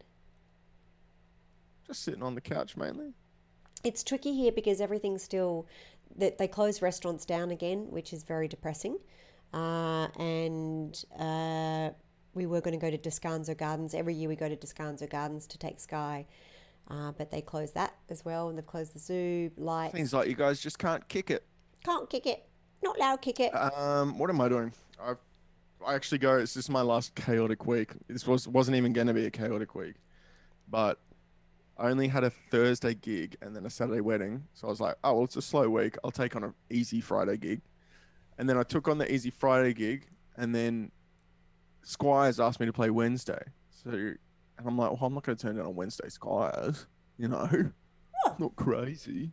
Just 1.85 2.03
sitting 2.03 2.23
on 2.23 2.33
the 2.33 2.41
couch 2.41 2.75
mainly. 2.75 3.13
It's 3.83 4.03
tricky 4.03 4.33
here 4.33 4.51
because 4.51 4.81
everything's 4.81 5.21
still 5.21 5.67
that 6.17 6.39
they 6.39 6.47
closed 6.47 6.81
restaurants 6.81 7.23
down 7.25 7.51
again, 7.51 7.85
which 7.91 8.13
is 8.13 8.23
very 8.23 8.47
depressing. 8.47 8.97
Uh, 9.53 10.07
and 10.17 11.05
uh, 11.19 11.91
we 12.35 12.45
were 12.45 12.61
going 12.61 12.77
to 12.77 12.79
go 12.79 12.91
to 12.91 12.97
Descanso 12.97 13.57
Gardens. 13.57 13.95
Every 13.95 14.13
year 14.13 14.29
we 14.29 14.35
go 14.35 14.47
to 14.47 14.55
Descanso 14.55 15.09
Gardens 15.09 15.47
to 15.47 15.57
take 15.57 15.79
Sky, 15.79 16.27
uh, 16.89 17.13
but 17.17 17.31
they 17.31 17.41
closed 17.41 17.73
that 17.73 17.95
as 18.09 18.23
well, 18.23 18.49
and 18.49 18.57
they've 18.57 18.67
closed 18.67 18.93
the 18.93 18.99
zoo 18.99 19.49
lights. 19.57 19.95
Seems 19.95 20.13
like 20.13 20.27
you 20.27 20.35
guys 20.35 20.59
just 20.59 20.77
can't 20.77 21.07
kick 21.07 21.31
it. 21.31 21.45
Can't 21.83 22.09
kick 22.09 22.27
it. 22.27 22.45
Not 22.83 22.99
loud 22.99 23.21
kick 23.21 23.39
it. 23.39 23.51
Um, 23.51 24.19
what 24.19 24.29
am 24.29 24.41
I 24.41 24.49
doing? 24.49 24.73
I've, 25.01 25.17
I 25.85 25.95
actually 25.95 26.17
go. 26.17 26.39
This 26.39 26.57
is 26.57 26.69
my 26.69 26.81
last 26.81 27.15
chaotic 27.15 27.65
week. 27.65 27.91
This 28.07 28.27
was 28.27 28.47
wasn't 28.47 28.77
even 28.77 28.93
going 28.93 29.07
to 29.07 29.13
be 29.13 29.25
a 29.25 29.31
chaotic 29.31 29.73
week, 29.73 29.95
but 30.69 30.99
I 31.77 31.89
only 31.89 32.07
had 32.07 32.23
a 32.23 32.29
Thursday 32.29 32.93
gig 32.93 33.37
and 33.41 33.55
then 33.55 33.65
a 33.65 33.69
Saturday 33.69 34.01
wedding. 34.01 34.43
So 34.53 34.67
I 34.67 34.69
was 34.69 34.81
like, 34.81 34.95
oh 35.03 35.13
well, 35.15 35.23
it's 35.23 35.35
a 35.37 35.41
slow 35.41 35.69
week. 35.69 35.95
I'll 36.03 36.11
take 36.11 36.35
on 36.35 36.43
an 36.43 36.53
easy 36.69 37.01
Friday 37.01 37.37
gig, 37.37 37.61
and 38.37 38.49
then 38.49 38.57
I 38.57 38.63
took 38.63 38.87
on 38.87 38.97
the 38.97 39.11
easy 39.11 39.29
Friday 39.29 39.73
gig, 39.73 40.07
and 40.35 40.53
then 40.53 40.91
Squires 41.85 42.39
asked 42.39 42.59
me 42.59 42.65
to 42.65 42.73
play 42.73 42.89
Wednesday. 42.89 43.41
So, 43.69 43.91
and 43.91 44.17
I'm 44.65 44.77
like, 44.77 44.91
well, 44.91 44.99
I'm 45.03 45.13
not 45.13 45.23
going 45.23 45.37
to 45.37 45.41
turn 45.41 45.55
down 45.55 45.67
on 45.67 45.75
Wednesday 45.75 46.09
Squires. 46.09 46.85
You 47.17 47.29
know, 47.29 47.71
not 48.39 48.57
crazy. 48.57 49.31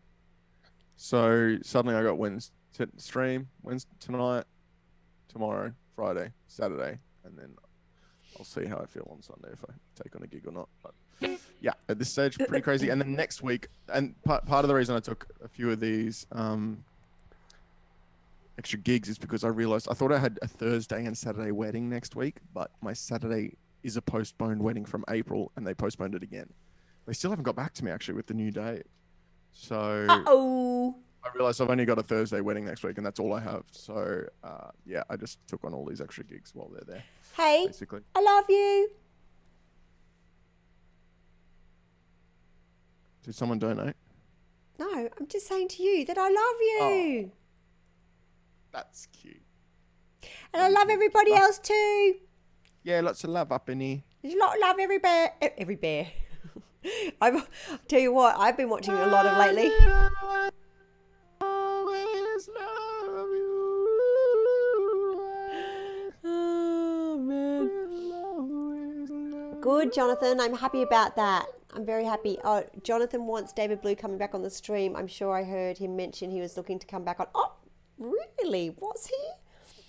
So 0.95 1.57
suddenly 1.65 1.97
I 1.97 2.05
got 2.05 2.17
Wednesday 2.17 2.55
stream 2.97 3.49
Wednesday 3.63 3.91
tonight, 3.99 4.45
tomorrow, 5.29 5.73
Friday, 5.97 6.31
Saturday, 6.47 6.99
and 7.25 7.37
then 7.37 7.57
I'll 8.39 8.45
see 8.45 8.67
how 8.67 8.77
I 8.79 8.87
feel 8.87 9.09
on 9.11 9.21
Sunday 9.21 9.49
if 9.53 9.65
I 9.69 9.73
take 10.01 10.15
on 10.15 10.23
a 10.23 10.29
gig 10.29 10.47
or 10.47 10.53
not. 10.53 10.69
But 10.81 11.41
yeah, 11.61 11.73
at 11.89 11.99
this 11.99 12.11
stage, 12.11 12.39
pretty 12.39 12.61
crazy. 12.61 12.89
And 12.91 13.01
then 13.01 13.17
next 13.17 13.43
week, 13.43 13.67
and 13.93 14.15
part, 14.23 14.47
part 14.47 14.65
of 14.65 14.69
the 14.69 14.75
reason 14.77 14.95
I 14.95 15.01
took 15.01 15.27
a 15.43 15.49
few 15.49 15.73
of 15.73 15.81
these 15.81 16.27
um, 16.31 16.85
extra 18.63 18.79
gigs 18.79 19.09
is 19.09 19.19
because 19.19 19.43
I 19.43 19.49
realized 19.49 19.89
I 19.91 19.95
thought 19.95 20.13
I 20.13 20.19
had 20.19 20.39
a 20.41 20.47
Thursday 20.47 21.05
and 21.05 21.19
Saturday 21.19 21.51
wedding 21.51 21.91
next 21.91 22.15
week, 22.15 22.37
but 22.55 22.71
my 22.81 22.93
Saturday 22.93 23.57
is 23.83 23.97
a 23.97 24.03
postponed 24.03 24.63
wedding 24.63 24.85
from 24.85 25.05
April, 25.11 25.51
and 25.57 25.67
they 25.67 25.75
postponed 25.75 26.15
it 26.15 26.23
again. 26.23 26.49
They 27.05 27.13
still 27.13 27.31
haven't 27.31 27.43
got 27.43 27.57
back 27.57 27.75
to 27.75 27.85
me 27.85 27.91
actually 27.91 28.15
with 28.15 28.29
the 28.29 28.35
new 28.35 28.53
date. 28.53 28.85
So 29.51 30.07
oh. 30.09 30.95
I 31.25 31.29
realized 31.35 31.61
I've 31.61 31.71
only 31.71 31.85
got 31.85 31.99
a 31.99 32.05
Thursday 32.05 32.41
wedding 32.41 32.65
next 32.65 32.85
week, 32.85 32.99
and 32.99 33.05
that's 33.05 33.19
all 33.19 33.33
I 33.33 33.41
have. 33.41 33.65
So 33.73 34.27
uh, 34.45 34.69
yeah, 34.87 35.03
I 35.11 35.17
just 35.17 35.45
took 35.49 35.65
on 35.65 35.75
all 35.75 35.85
these 35.85 36.01
extra 36.01 36.23
gigs 36.23 36.55
while 36.55 36.71
they're 36.73 36.85
there. 36.87 37.03
Hey, 37.37 37.67
Basically, 37.67 38.03
I 38.15 38.21
love 38.21 38.45
you. 38.49 38.91
did 43.25 43.35
someone 43.35 43.59
donate? 43.59 43.97
No, 44.79 45.09
I'm 45.19 45.27
just 45.27 45.49
saying 45.49 45.67
to 45.69 45.83
you 45.83 46.05
that 46.05 46.17
I 46.17 46.29
love 46.29 46.57
you. 46.61 47.33
That's 48.73 49.07
cute. 49.07 49.43
And 50.53 50.63
I 50.63 50.69
love 50.69 50.89
everybody 50.89 51.35
else 51.35 51.59
too. 51.59 52.15
Yeah, 52.83 53.01
lots 53.01 53.23
of 53.25 53.31
love 53.31 53.53
up 53.53 53.69
in 53.69 53.81
here. 53.81 54.03
There's 54.23 54.35
a 54.35 54.39
lot 54.39 54.55
of 54.55 54.61
love 54.61 54.77
every 54.81 54.99
bear. 54.99 55.33
Every 55.59 55.77
bear. 55.77 56.09
I've, 57.21 57.35
I'll 57.37 57.79
tell 57.87 58.01
you 58.01 58.13
what, 58.13 58.35
I've 58.39 58.57
been 58.57 58.69
watching 58.69 58.95
a 58.95 59.07
lot 59.07 59.27
of 59.27 59.39
lately. 59.39 59.71
Always 61.41 62.49
love 62.49 63.29
you. 63.29 63.59
Oh, 66.25 67.19
man. 67.19 67.71
Good, 69.61 69.93
Jonathan. 69.93 70.41
I'm 70.41 70.55
happy 70.55 70.83
about 70.83 71.15
that. 71.17 71.47
I'm 71.75 71.87
very 71.87 72.05
happy. 72.05 72.39
Oh, 72.45 72.65
Jonathan 72.83 73.27
wants 73.27 73.53
David 73.53 73.81
Blue 73.81 73.95
coming 73.95 74.19
back 74.19 74.35
on 74.35 74.43
the 74.43 74.51
stream. 74.51 74.97
I'm 74.97 75.07
sure 75.07 75.37
I 75.37 75.45
heard 75.45 75.79
him 75.79 75.95
mention 75.97 76.31
he 76.31 76.41
was 76.41 76.57
looking 76.57 76.79
to 76.79 76.87
come 76.87 77.05
back 77.05 77.21
on. 77.21 77.29
Oh, 77.35 77.53
really? 78.03 78.71
Was 78.79 79.07
he? 79.07 79.17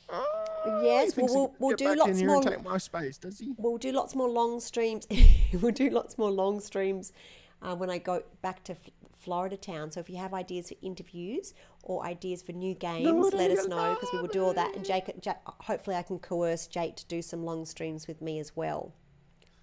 Oh, 0.09 0.81
Yes, 0.83 1.15
well, 1.17 1.27
we'll- 1.27 1.55
we'll 1.59 1.75
do 1.75 1.95
lots 1.95 2.21
more- 2.21 2.43
take 2.43 2.63
my 2.63 2.77
space, 2.77 3.17
does 3.17 3.39
he? 3.39 3.53
We'll 3.57 3.77
do 3.77 3.91
lots 3.91 4.15
more 4.15 4.29
long 4.29 4.59
streams. 4.59 5.07
we'll 5.61 5.71
do 5.71 5.89
lots 5.89 6.17
more 6.17 6.29
long 6.31 6.59
streams 6.59 7.13
uh, 7.61 7.75
when 7.75 7.89
I 7.89 7.97
go 7.97 8.21
back 8.41 8.63
to 8.65 8.73
F- 8.73 8.89
Florida 9.17 9.57
town. 9.57 9.91
So 9.91 9.99
if 10.01 10.09
you 10.09 10.17
have 10.17 10.33
ideas 10.33 10.69
for 10.69 10.75
interviews 10.81 11.53
or 11.83 12.05
ideas 12.05 12.41
for 12.43 12.51
new 12.51 12.73
games, 12.75 13.05
let 13.33 13.51
us 13.51 13.67
know 13.67 13.93
because 13.95 14.09
we 14.13 14.19
will 14.19 14.27
do 14.27 14.43
all 14.43 14.53
that. 14.53 14.75
And 14.75 14.85
Jake, 14.85 15.09
Jake, 15.21 15.35
hopefully, 15.45 15.95
I 15.95 16.03
can 16.03 16.19
coerce 16.19 16.67
Jake 16.67 16.95
to 16.97 17.05
do 17.05 17.21
some 17.21 17.43
long 17.43 17.65
streams 17.65 18.07
with 18.07 18.21
me 18.21 18.39
as 18.39 18.55
well. 18.55 18.93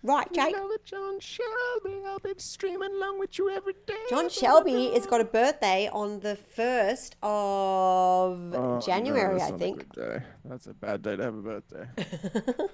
Right, 0.02 0.32
Jake. 0.32 0.56
Love 0.56 0.70
it, 0.72 0.84
John 0.84 1.20
Shelby. 1.20 2.00
I'll 2.06 2.18
be 2.20 2.32
streaming 2.38 2.90
along 2.94 3.18
with 3.18 3.38
you 3.38 3.50
every 3.50 3.74
day. 3.86 3.94
John 4.08 4.30
Shelby 4.30 4.90
has 4.94 5.04
got 5.06 5.20
a 5.20 5.24
birthday 5.24 5.90
on 5.92 6.20
the 6.20 6.38
1st 6.56 7.12
of 7.22 8.54
Oh, 8.54 8.80
January, 8.84 9.38
that's 9.38 9.44
I 9.44 9.50
not 9.50 9.54
a 9.56 9.58
think. 9.58 9.88
good 9.90 10.02
day. 10.20 10.22
That's 10.46 10.66
a 10.68 10.74
bad 10.74 11.02
day 11.02 11.16
to 11.16 11.22
have 11.22 11.34
a 11.34 11.42
birthday. 11.42 11.86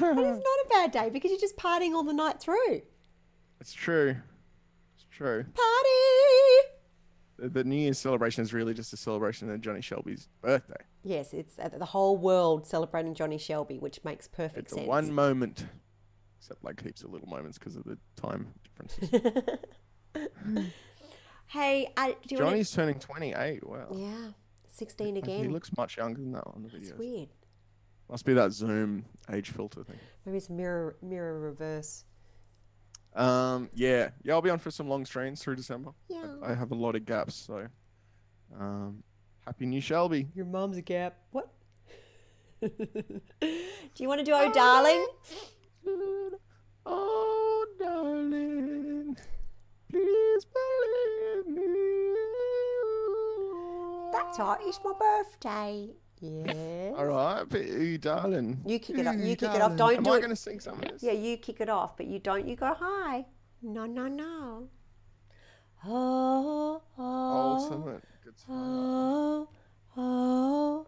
But 0.00 0.16
it's 0.18 0.44
not 0.44 0.64
a 0.64 0.68
bad 0.70 0.90
day 0.92 1.10
because 1.10 1.30
you're 1.32 1.40
just 1.40 1.56
partying 1.56 1.92
all 1.92 2.04
the 2.04 2.12
night 2.14 2.40
through. 2.40 2.82
it's 3.60 3.72
true. 3.72 4.14
It's 4.94 5.04
true. 5.10 5.42
Party! 5.42 6.68
The, 7.38 7.48
the 7.48 7.64
New 7.64 7.76
Year's 7.76 7.98
celebration 7.98 8.42
is 8.42 8.54
really 8.54 8.74
just 8.74 8.92
a 8.92 8.96
celebration 8.96 9.50
of 9.50 9.60
Johnny 9.60 9.80
Shelby's 9.82 10.28
birthday. 10.40 10.76
Yes, 11.02 11.34
it's 11.34 11.58
uh, 11.58 11.68
the 11.68 11.84
whole 11.84 12.16
world 12.16 12.64
celebrating 12.66 13.12
Johnny 13.14 13.38
Shelby, 13.38 13.78
which 13.78 14.02
makes 14.04 14.28
perfect 14.28 14.58
It's 14.66 14.72
a 14.72 14.76
sense. 14.76 14.86
one 14.88 15.12
moment, 15.12 15.66
except 16.46 16.64
like 16.64 16.80
heaps 16.80 17.02
of 17.02 17.12
little 17.12 17.28
moments 17.28 17.58
because 17.58 17.74
of 17.74 17.82
the 17.84 17.98
time 18.16 18.46
differences. 18.64 19.50
Hey, 21.48 21.88
uh, 21.96 22.06
do 22.26 22.34
you 22.34 22.38
want 22.38 22.50
Johnny's 22.50 22.72
turning 22.72 22.98
28. 22.98 23.64
Wow. 23.64 23.86
Yeah, 23.94 24.30
16 24.72 25.16
again. 25.16 25.44
He 25.44 25.48
looks 25.48 25.70
much 25.76 25.96
younger 25.96 26.20
than 26.20 26.32
that 26.32 26.42
on 26.44 26.64
the 26.64 26.76
It's 26.76 26.90
videos. 26.90 26.98
weird. 26.98 27.28
Must 28.10 28.24
be 28.24 28.34
that 28.34 28.50
Zoom 28.50 29.04
age 29.32 29.50
filter 29.50 29.84
thing. 29.84 29.98
Maybe 30.24 30.38
it's 30.38 30.50
mirror 30.50 30.96
mirror 31.02 31.38
reverse. 31.38 32.04
Um, 33.14 33.70
yeah, 33.74 34.08
yeah, 34.24 34.32
I'll 34.32 34.42
be 34.42 34.50
on 34.50 34.58
for 34.58 34.72
some 34.72 34.88
long 34.88 35.06
streams 35.06 35.40
through 35.40 35.54
December. 35.54 35.92
Yeah. 36.08 36.34
I, 36.42 36.50
I 36.50 36.54
have 36.54 36.72
a 36.72 36.74
lot 36.74 36.96
of 36.96 37.06
gaps, 37.06 37.36
so 37.36 37.68
um, 38.58 39.04
happy 39.44 39.66
new 39.66 39.80
Shelby. 39.80 40.26
Your 40.34 40.46
mom's 40.46 40.78
a 40.78 40.82
gap. 40.82 41.16
What? 41.30 41.48
do 42.60 42.70
you 43.98 44.08
want 44.08 44.18
to 44.18 44.24
do 44.24 44.32
Oh 44.34 44.52
Darling? 44.52 45.06
Oh, 46.88 47.66
darling, 47.78 49.16
please 49.90 50.44
believe 50.44 51.46
me. 51.56 51.62
That's 54.12 54.38
right, 54.38 54.58
it's 54.62 54.80
my 54.84 54.92
birthday. 54.98 55.88
Yeah. 56.20 56.92
All 56.96 57.06
right, 57.06 57.44
but 57.48 57.66
you 57.66 57.98
darling. 57.98 58.60
You 58.66 58.78
kick 58.78 58.98
it 58.98 59.06
off. 59.06 59.16
Ooh, 59.16 59.18
You 59.20 59.36
kick 59.36 59.54
it 59.54 59.60
off. 59.60 59.76
Don't 59.76 59.96
Am 59.96 60.02
do 60.02 60.10
I 60.12 60.16
it. 60.16 60.20
going 60.20 60.30
to 60.30 60.36
sing 60.36 60.60
some 60.60 60.74
of 60.74 60.80
this? 60.88 61.02
Yeah, 61.02 61.12
you 61.12 61.36
kick 61.36 61.60
it 61.60 61.68
off, 61.68 61.96
but 61.96 62.06
you 62.06 62.18
don't. 62.18 62.46
You 62.48 62.56
go 62.56 62.72
high. 62.74 63.26
No, 63.62 63.84
no, 63.86 64.08
no. 64.08 64.68
Oh, 65.86 66.80
Oh, 66.98 67.58
oh, 67.58 67.68
something. 67.68 68.00
Good 68.24 68.38
song. 68.38 68.56
oh, 68.56 69.48
oh, 69.96 70.86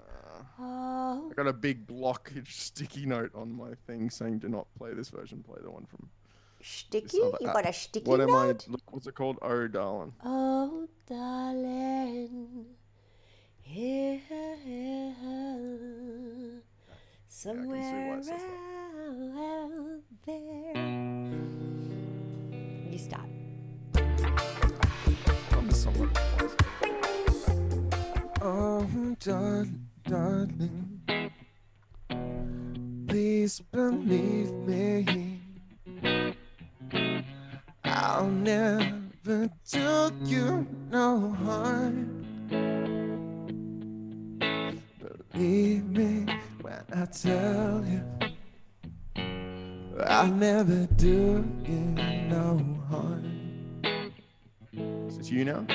oh. 0.58 1.28
I 1.30 1.34
got 1.34 1.46
a 1.46 1.52
big 1.52 1.86
blockage 1.86 2.52
sticky 2.52 3.06
note 3.06 3.30
on 3.34 3.56
my 3.56 3.74
thing 3.86 4.10
saying, 4.10 4.38
"Do 4.38 4.48
not 4.48 4.66
play 4.76 4.94
this 4.94 5.10
version. 5.10 5.42
Play 5.42 5.58
the 5.62 5.70
one 5.70 5.86
from." 5.86 6.08
Sticky? 6.60 7.18
You 7.18 7.32
app. 7.46 7.54
got 7.54 7.68
a 7.68 7.72
sticky 7.72 8.10
note. 8.10 8.18
What 8.18 8.28
am 8.28 8.34
I? 8.34 8.46
Look, 8.66 8.92
what's 8.92 9.06
it 9.06 9.14
called? 9.14 9.38
Oh, 9.42 9.68
darling. 9.68 10.12
Oh, 10.24 10.88
darling, 11.08 12.66
here, 13.60 14.20
somewhere 17.28 18.08
why 18.08 18.18
it 18.18 18.24
says 18.24 18.42
out 19.38 20.02
there. 20.26 20.74
You 22.90 22.98
start. 22.98 23.28
I'm 25.52 25.68
the 25.68 25.74
Oh, 28.40 29.16
darling, 29.20 29.87
darling, 30.08 31.00
please 33.06 33.60
believe 33.70 34.52
me. 34.66 35.40
I'll 37.84 38.26
never 38.26 39.50
do 39.70 40.12
you 40.24 40.66
no 40.90 41.30
harm. 41.44 42.24
Believe 45.32 45.84
me 45.90 46.26
when 46.62 46.84
I 46.94 47.04
tell 47.04 47.84
you, 47.84 48.02
I'll 50.06 50.28
never 50.28 50.86
do 50.96 51.44
you 51.66 51.80
no 52.30 52.58
harm. 52.88 53.82
Is 54.72 55.18
it 55.18 55.30
you 55.30 55.44
now? 55.44 55.66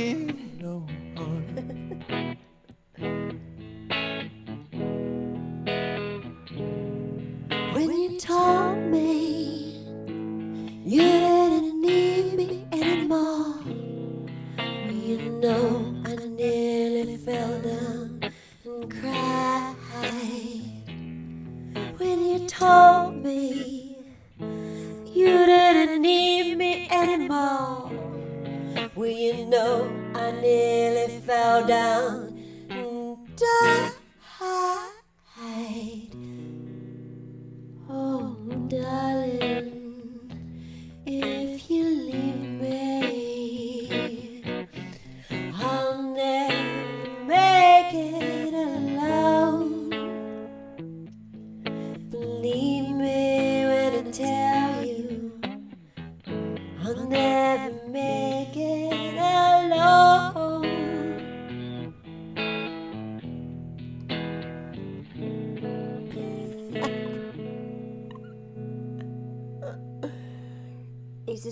me 0.00 0.14
no 0.60 0.86
harm. 1.16 2.36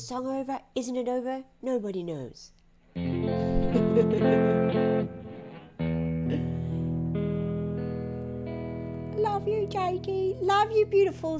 song 0.09 0.26
over? 0.26 0.59
Isn't 0.74 0.96
it 0.96 1.06
over? 1.06 1.44
Nobody 1.61 2.02
knows. 2.02 2.52
Love 9.20 9.46
you, 9.46 9.66
Jakey. 9.68 10.34
Love 10.40 10.72
you, 10.72 10.86
beautiful 10.86 11.38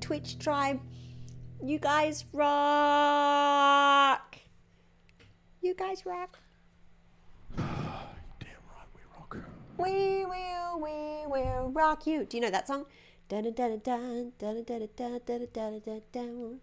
Twitch 0.00 0.38
tribe. 0.38 0.78
You 1.64 1.78
guys 1.78 2.26
rock. 2.34 4.36
You 5.62 5.74
guys 5.74 6.04
rock. 6.04 6.38
Damn 7.56 7.64
right 7.64 8.90
we 8.94 9.00
rock. 9.16 9.38
We 9.78 10.26
will, 10.26 10.80
we 10.82 11.24
will 11.26 11.70
rock 11.70 12.06
you. 12.06 12.26
Do 12.26 12.36
you 12.36 12.42
know 12.42 12.50
that 12.50 12.66
song? 12.66 12.84
Dun 13.30 13.44
dun 13.44 13.54
dun 13.54 13.80
dun 13.82 14.32
dun 14.38 14.64
dun 14.64 14.88
dun 14.96 15.20
dun 15.24 15.48
dun 15.54 15.80
dun 15.80 16.02
dun. 16.12 16.60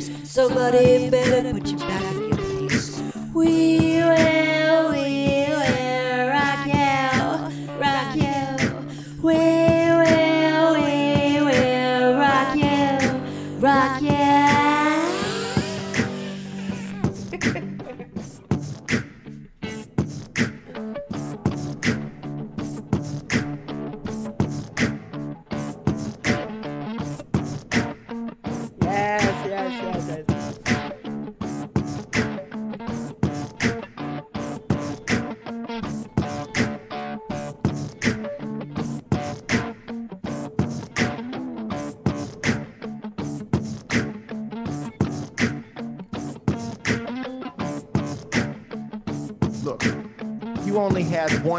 place. 0.00 0.30
Somebody 0.30 1.10
better 1.10 1.52
put 1.52 1.66
you 1.68 1.78
back 1.78 2.02
in 2.14 2.28
your 2.28 2.36
place. 2.36 3.02
We 3.34 3.98
went. 4.00 4.37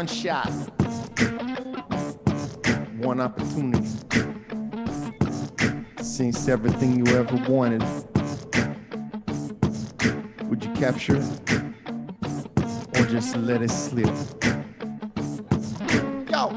One 0.00 0.06
shot, 0.06 0.48
one 2.96 3.20
opportunity. 3.20 3.86
Since 6.00 6.48
everything 6.48 7.04
you 7.04 7.14
ever 7.16 7.36
wanted, 7.46 7.82
would 10.44 10.64
you 10.64 10.72
capture 10.72 11.22
or 12.94 13.04
just 13.10 13.36
let 13.36 13.60
it 13.60 13.70
slip? 13.70 14.06
Yo! 16.30 16.48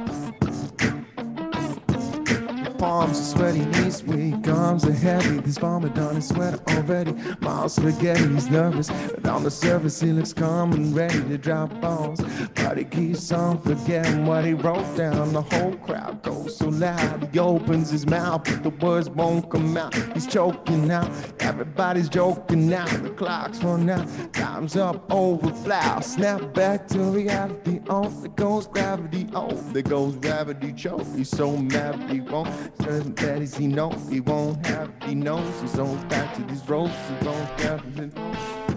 palms 2.78 3.34
sweaty, 3.34 3.66
knees 3.66 4.04
weak, 4.06 4.48
arms 4.74 4.86
are 4.86 4.92
heavy. 4.92 5.40
This 5.42 5.60
vomit 5.60 5.96
on 6.00 6.16
his 6.16 6.30
sweater 6.30 6.60
already. 6.70 7.14
Miles 7.42 7.76
spaghetti, 7.76 8.28
he's 8.30 8.50
nervous, 8.50 8.90
but 8.90 9.28
on 9.28 9.44
the 9.44 9.52
surface 9.52 10.02
he 10.02 10.12
looks 10.12 10.34
calm 10.34 10.74
and 10.74 10.96
ready 10.96 11.22
to 11.26 11.38
drop 11.38 11.70
balls. 11.80 12.20
But 12.56 12.80
he 12.80 12.86
keeps 12.86 13.32
on 13.32 13.62
forgetting 13.62 14.26
what 14.26 14.46
he 14.46 14.54
wrote 14.54 14.98
down. 14.98 15.34
The 15.34 15.44
whole 15.44 15.76
crowd 15.76 16.24
goes 16.24 16.58
so 16.58 16.70
loud. 16.70 17.30
He 17.32 17.38
opens 17.38 17.92
his 17.92 18.08
mouth, 18.08 18.46
but 18.46 18.64
the 18.64 18.72
words 18.84 19.12
won't 19.12 19.48
come 19.52 19.78
out. 19.78 19.94
He's 20.16 20.26
choking 20.26 20.90
out. 20.90 21.12
Everybody's 21.40 22.10
joking 22.10 22.68
now. 22.68 22.88
The 22.98 23.12
clock's 23.12 23.64
run 23.64 23.88
out. 23.92 24.08
Time's 24.34 24.76
up, 24.76 25.12
overflow. 25.12 26.00
Snap 26.02 26.52
back 26.56 26.88
to 26.88 27.00
reality. 27.00 27.80
Oh, 27.90 28.10
there 28.10 28.30
goes 28.30 28.66
gravity. 28.66 29.30
Oh, 29.36 29.54
there 29.72 29.84
goes 29.84 30.16
gravity. 30.16 30.74
Choke. 30.74 31.06
He's 31.16 31.30
so 31.30 31.56
mad 31.56 32.10
he 32.10 32.22
won't. 32.22 32.50
Certain 32.82 33.14
that 33.16 33.42
is 33.44 33.56
he 33.56 33.68
know 33.68 33.92
he 34.10 34.20
won't 34.20 34.63
it, 34.66 34.90
He 35.04 35.16
knows 35.16 35.62
he's 35.62 35.72
so 35.72 35.86
back 36.10 36.34
to 36.36 36.44
these 36.44 36.68
ropes. 36.68 36.94
He 37.08 37.26
won't 37.26 37.62
have. 37.62 37.84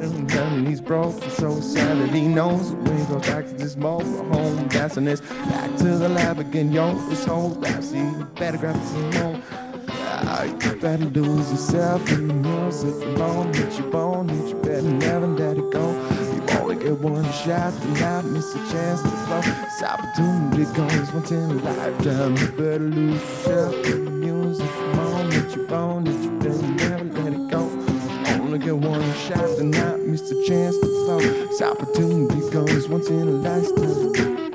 And 0.01 0.29
then 0.29 0.67
he's 0.67 0.81
broke. 0.81 1.23
He's 1.23 1.37
so 1.37 1.61
sad 1.61 1.99
that 1.99 2.11
he 2.11 2.29
knows 2.29 2.71
he 2.71 3.05
goes 3.15 3.27
back 3.27 3.47
to 3.47 3.55
this 3.55 3.77
mobile 3.77 4.25
home. 4.33 4.69
Dancing 4.69 5.05
this 5.05 5.21
back 5.21 5.77
to 5.79 5.85
the 5.85 6.09
lab 6.09 6.39
again. 6.39 6.73
Yo, 6.73 6.95
this 7.09 7.25
whole 7.25 7.51
rap 7.61 7.83
scene. 7.83 8.27
Better 8.35 8.59
grab 8.59 8.77
some 8.85 9.11
more. 9.11 9.43
Ah, 10.29 10.45
you 10.45 10.77
better 10.77 11.05
lose 11.05 11.51
yourself 11.51 12.11
in 12.11 12.29
the 12.29 12.35
music. 12.35 12.95
You 13.07 13.15
won't 13.15 13.55
hit 13.55 13.79
your 13.79 13.91
bone, 13.91 14.29
hit 14.29 14.49
you 14.49 14.55
better 14.57 14.83
never 14.83 15.27
let 15.27 15.57
it 15.57 15.71
go. 15.71 15.93
You 16.33 16.59
only 16.59 16.77
get 16.77 16.99
one 16.99 17.25
shot 17.33 17.73
to 17.83 17.89
not 18.01 18.25
miss 18.25 18.55
a 18.55 18.59
chance 18.73 19.03
to 19.03 19.09
flow. 19.09 19.41
This 19.41 19.83
opportunity 19.83 20.65
goes 20.75 21.13
once 21.13 21.31
in 21.31 21.51
a 21.51 21.55
lifetime. 21.55 22.37
You 22.37 22.49
better 22.49 22.79
lose 22.79 23.21
yourself 23.21 24.16
your 25.57 25.67
bone, 25.67 26.07
hit 26.07 26.23
you 26.23 26.31
better 26.39 26.63
never 26.63 27.05
let 27.05 27.33
it 27.33 27.51
go. 27.51 27.69
Only 28.43 28.59
get 28.59 28.77
one 28.77 29.15
shot 29.15 29.57
to 29.57 29.65
not 29.65 30.01
miss 30.01 30.23
the 30.23 30.45
chance 30.47 30.77
to 30.79 30.87
flow. 30.87 31.19
This 31.19 31.63
opportunity 31.63 32.51
goes 32.51 32.89
once 32.89 33.09
in 33.09 33.29
a 33.29 33.31
lifetime. 33.31 34.46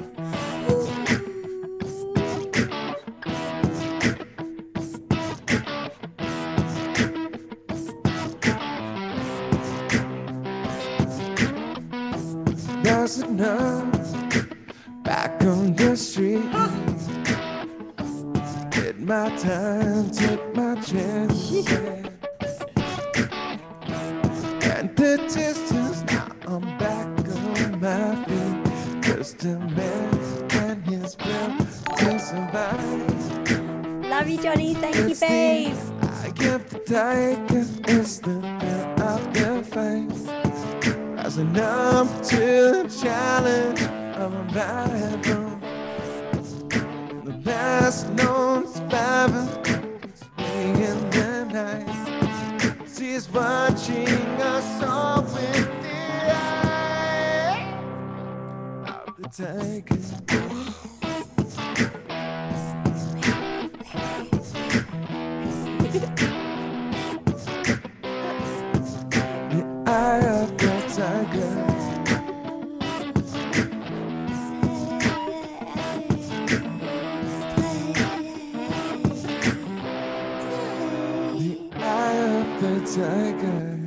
Tiger. 82.91 83.77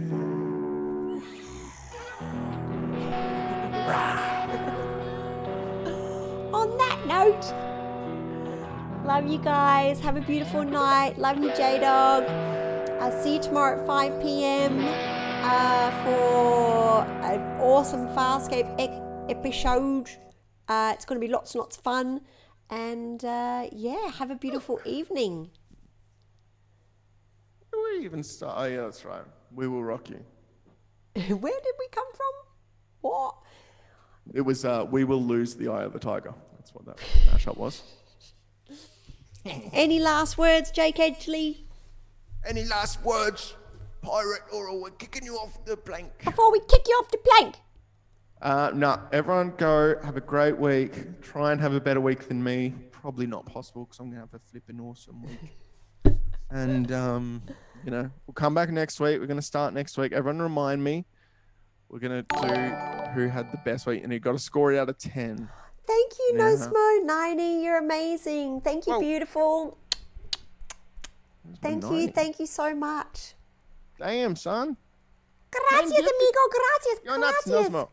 On 6.54 6.78
that 6.78 7.00
note, 7.06 7.44
love 9.04 9.26
you 9.26 9.38
guys. 9.38 10.00
Have 10.00 10.16
a 10.16 10.22
beautiful 10.22 10.64
night. 10.64 11.18
Love 11.18 11.38
you, 11.38 11.54
J 11.54 11.80
Dog. 11.80 12.24
I'll 13.00 13.22
see 13.22 13.34
you 13.34 13.42
tomorrow 13.42 13.78
at 13.78 13.86
5 13.86 14.22
p.m. 14.22 14.78
Uh, 15.42 15.90
for 16.04 17.04
an 17.24 17.60
awesome 17.60 18.08
Farscape 18.08 18.74
ec- 18.80 19.36
episode. 19.36 20.08
Uh, 20.68 20.92
it's 20.94 21.04
going 21.04 21.20
to 21.20 21.26
be 21.26 21.30
lots 21.30 21.52
and 21.54 21.60
lots 21.60 21.76
of 21.76 21.82
fun. 21.82 22.22
And 22.70 23.22
uh, 23.22 23.66
yeah, 23.70 24.10
have 24.12 24.30
a 24.30 24.36
beautiful 24.36 24.80
evening. 24.86 25.50
Where 27.94 28.00
we 28.00 28.06
even 28.06 28.24
start? 28.24 28.54
Oh, 28.58 28.64
yeah, 28.64 28.80
that's 28.80 29.04
right. 29.04 29.22
We 29.54 29.68
will 29.68 29.84
rock 29.84 30.10
you. 30.10 30.16
Where 31.36 31.52
did 31.52 31.74
we 31.78 31.88
come 31.92 32.12
from? 32.12 32.32
What? 33.02 33.36
It 34.34 34.40
was 34.40 34.64
uh, 34.64 34.84
We 34.90 35.04
Will 35.04 35.22
Lose 35.22 35.54
the 35.54 35.68
Eye 35.68 35.84
of 35.84 35.92
the 35.92 36.00
Tiger. 36.00 36.34
That's 36.58 36.74
what 36.74 36.86
that 36.86 36.96
mashup 37.30 37.56
was. 37.56 37.82
Any 39.44 40.00
last 40.00 40.36
words, 40.36 40.72
Jake 40.72 40.96
Edgley? 40.96 41.58
Any 42.44 42.64
last 42.64 43.00
words, 43.04 43.54
pirate, 44.02 44.42
or 44.52 44.76
we're 44.76 44.90
kicking 44.90 45.24
you 45.24 45.36
off 45.36 45.64
the 45.64 45.76
plank? 45.76 46.10
Before 46.24 46.50
we 46.50 46.58
kick 46.58 46.82
you 46.88 46.94
off 46.94 47.12
the 47.12 47.18
plank. 47.18 47.54
Uh, 48.42 48.72
no, 48.74 49.00
everyone 49.12 49.52
go 49.56 49.94
have 50.02 50.16
a 50.16 50.20
great 50.20 50.58
week. 50.58 51.20
Try 51.22 51.52
and 51.52 51.60
have 51.60 51.74
a 51.74 51.80
better 51.80 52.00
week 52.00 52.26
than 52.26 52.42
me. 52.42 52.74
Probably 52.90 53.28
not 53.28 53.46
possible 53.46 53.84
because 53.84 54.00
I'm 54.00 54.06
going 54.06 54.16
to 54.16 54.28
have 54.32 54.34
a 54.34 54.40
flipping 54.50 54.80
awesome 54.80 55.22
week. 55.22 56.16
and, 56.50 56.90
um, 56.90 57.42
you 57.84 57.90
know, 57.90 58.10
we'll 58.26 58.34
come 58.34 58.54
back 58.54 58.70
next 58.70 58.98
week. 59.00 59.20
We're 59.20 59.26
going 59.26 59.38
to 59.38 59.42
start 59.42 59.74
next 59.74 59.96
week. 59.98 60.12
Everyone 60.12 60.40
remind 60.40 60.82
me. 60.82 61.04
We're 61.88 61.98
going 61.98 62.24
to 62.24 62.42
do 62.42 62.54
who 63.14 63.28
had 63.28 63.52
the 63.52 63.58
best 63.64 63.86
week 63.86 64.02
and 64.02 64.12
you 64.12 64.18
got 64.18 64.32
to 64.32 64.38
score 64.38 64.72
it 64.72 64.78
out 64.78 64.88
of 64.88 64.98
10. 64.98 65.48
Thank 65.86 66.12
you, 66.18 66.32
Yeah. 66.34 66.40
Nosmo. 66.40 67.04
90, 67.04 67.42
you're 67.62 67.78
amazing. 67.78 68.62
Thank 68.62 68.86
you, 68.86 68.94
Whoa. 68.94 69.00
beautiful. 69.00 69.78
That's 71.44 71.58
Thank 71.60 71.84
you, 71.84 72.08
thank 72.08 72.40
you 72.40 72.46
so 72.46 72.74
much. 72.74 73.34
Damn, 73.98 74.34
son. 74.34 74.76
Gracias, 75.50 75.90
Thank 75.92 76.04
you. 76.04 76.10
amigo, 76.10 76.40
gracias, 76.50 77.00
You're 77.04 77.18
nuts. 77.18 77.46
Nosmo. 77.46 77.88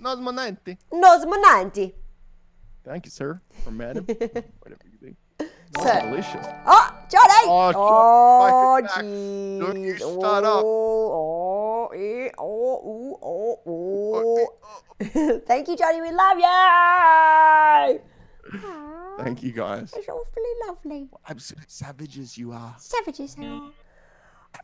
Nosmo 0.00 0.34
90. 0.34 0.78
Nosmo 0.92 1.42
90. 1.42 1.94
Thank 2.84 3.06
you, 3.06 3.10
sir. 3.10 3.40
Or 3.66 3.72
madam. 3.72 4.04
Whatever 4.06 4.84
That's 5.74 5.86
Sir. 5.86 6.00
delicious. 6.08 6.46
Oh, 6.66 6.90
Johnny! 7.10 7.44
Oh, 7.46 7.70
shut 7.72 7.76
Oh, 7.76 8.80
the 8.82 8.88
fuck 8.88 9.04
jeez. 9.04 9.60
Don't 9.60 9.80
you 9.82 9.96
shut 9.96 10.44
up. 10.44 10.62
Oh, 10.64 11.88
eh, 11.94 12.30
oh, 12.38 12.80
ooh, 12.86 13.16
oh, 13.22 13.60
Oh, 13.66 14.48
oh. 15.14 15.40
Thank 15.46 15.68
you, 15.68 15.76
Johnny. 15.76 16.00
We 16.00 16.12
love 16.12 16.38
you. 16.38 18.00
Thank 19.18 19.42
you, 19.42 19.52
guys. 19.52 19.92
It's 19.96 20.08
awfully 20.08 20.52
lovely. 20.66 21.08
Absolute 21.28 21.70
savages 21.70 22.38
you 22.38 22.52
are. 22.52 22.74
Savages, 22.78 23.36
are. 23.38 23.70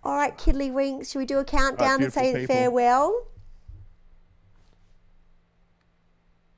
All 0.04 0.16
right, 0.16 0.36
Kiddly 0.38 0.70
Winks. 0.70 1.10
Should 1.10 1.18
we 1.18 1.26
do 1.26 1.38
a 1.38 1.44
countdown 1.44 2.02
and 2.02 2.12
beautiful 2.12 2.22
say 2.22 2.32
people. 2.40 2.54
farewell? 2.54 3.26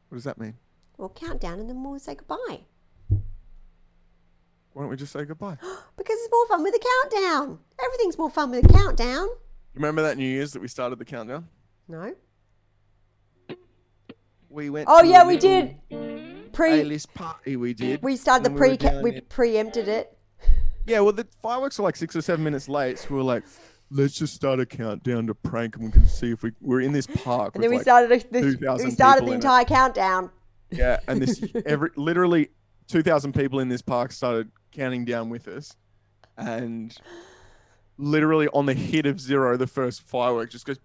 What 0.09 0.17
does 0.17 0.25
that 0.25 0.39
mean? 0.39 0.55
We'll 0.99 1.09
count 1.09 1.41
down 1.41 1.59
and 1.59 1.69
then 1.69 1.83
we'll 1.83 1.99
say 1.99 2.15
goodbye. 2.15 2.61
Why 4.73 4.83
don't 4.83 4.91
we 4.91 4.97
just 4.97 5.13
say 5.13 5.25
goodbye? 5.25 5.57
Because 5.97 6.17
it's 6.19 6.33
more 6.33 6.47
fun 6.49 6.63
with 6.65 6.75
a 6.75 6.81
countdown. 7.11 7.59
Everything's 7.85 8.19
more 8.19 8.31
fun 8.31 8.51
with 8.51 8.65
a 8.69 8.73
countdown. 8.73 9.27
You 9.29 9.77
remember 9.77 10.03
that 10.03 10.17
New 10.19 10.25
Year's 10.27 10.53
that 10.53 10.61
we 10.61 10.67
started 10.69 10.99
the 10.99 11.05
countdown? 11.05 11.47
No? 11.89 12.13
we 14.49 14.71
went. 14.71 14.89
Oh 14.91 15.03
to 15.03 15.07
yeah, 15.09 15.23
a 15.23 15.27
we 15.27 15.35
little 15.35 15.51
did. 15.89 16.53
Pre. 16.53 16.81
A-list 16.81 17.13
party. 17.15 17.57
We 17.57 17.73
did. 17.73 18.03
We 18.03 18.17
started 18.17 18.45
the 18.45 18.51
and 18.51 18.59
pre. 18.59 18.71
were 18.71 18.77
down 18.77 19.03
we 19.03 19.11
there. 19.13 19.21
preempted 19.23 19.89
it. 19.89 20.17
Yeah, 20.87 21.01
well, 21.01 21.13
the 21.13 21.27
fireworks 21.43 21.79
were 21.79 21.85
like 21.85 21.97
six 21.97 22.17
or 22.17 22.23
seven 22.23 22.45
minutes 22.45 22.69
late, 22.69 22.99
so 22.99 23.07
we 23.11 23.17
were 23.17 23.23
like, 23.23 23.45
let's 23.91 24.15
just 24.15 24.35
start 24.35 24.59
a 24.61 24.67
countdown 24.67 25.27
to 25.29 25.35
prank, 25.35 25.77
and 25.77 25.85
we 25.85 25.91
can 25.93 26.05
see 26.07 26.33
if 26.33 26.43
we 26.43 26.53
we're 26.61 26.81
in 26.81 26.93
this 26.93 27.07
park. 27.07 27.55
And 27.55 27.63
then 27.63 27.71
we 27.71 27.77
like, 27.77 27.85
started. 27.85 28.11
a- 28.13 28.33
The, 28.33 28.41
2,000 28.59 28.87
we 28.87 28.91
started 28.91 29.21
people 29.21 29.27
the 29.29 29.33
in 29.35 29.41
it. 29.41 29.45
entire 29.45 29.65
countdown. 29.65 30.31
Yeah, 30.71 30.99
and 31.07 31.23
this 31.23 31.43
every 31.67 31.91
literally 31.97 32.49
two 32.89 33.03
thousand 33.03 33.35
people 33.35 33.61
in 33.61 33.69
this 33.69 33.83
park 33.83 34.11
started 34.13 34.51
counting 34.73 35.05
down 35.05 35.29
with 35.29 35.47
us, 35.49 35.77
and 36.37 36.97
literally 37.99 38.49
on 38.49 38.67
the 38.67 38.75
hit 38.75 39.07
of 39.07 39.21
zero, 39.21 39.57
the 39.57 39.67
first 39.67 40.03
firework 40.03 40.51
just 40.51 40.67
goes. 40.67 40.79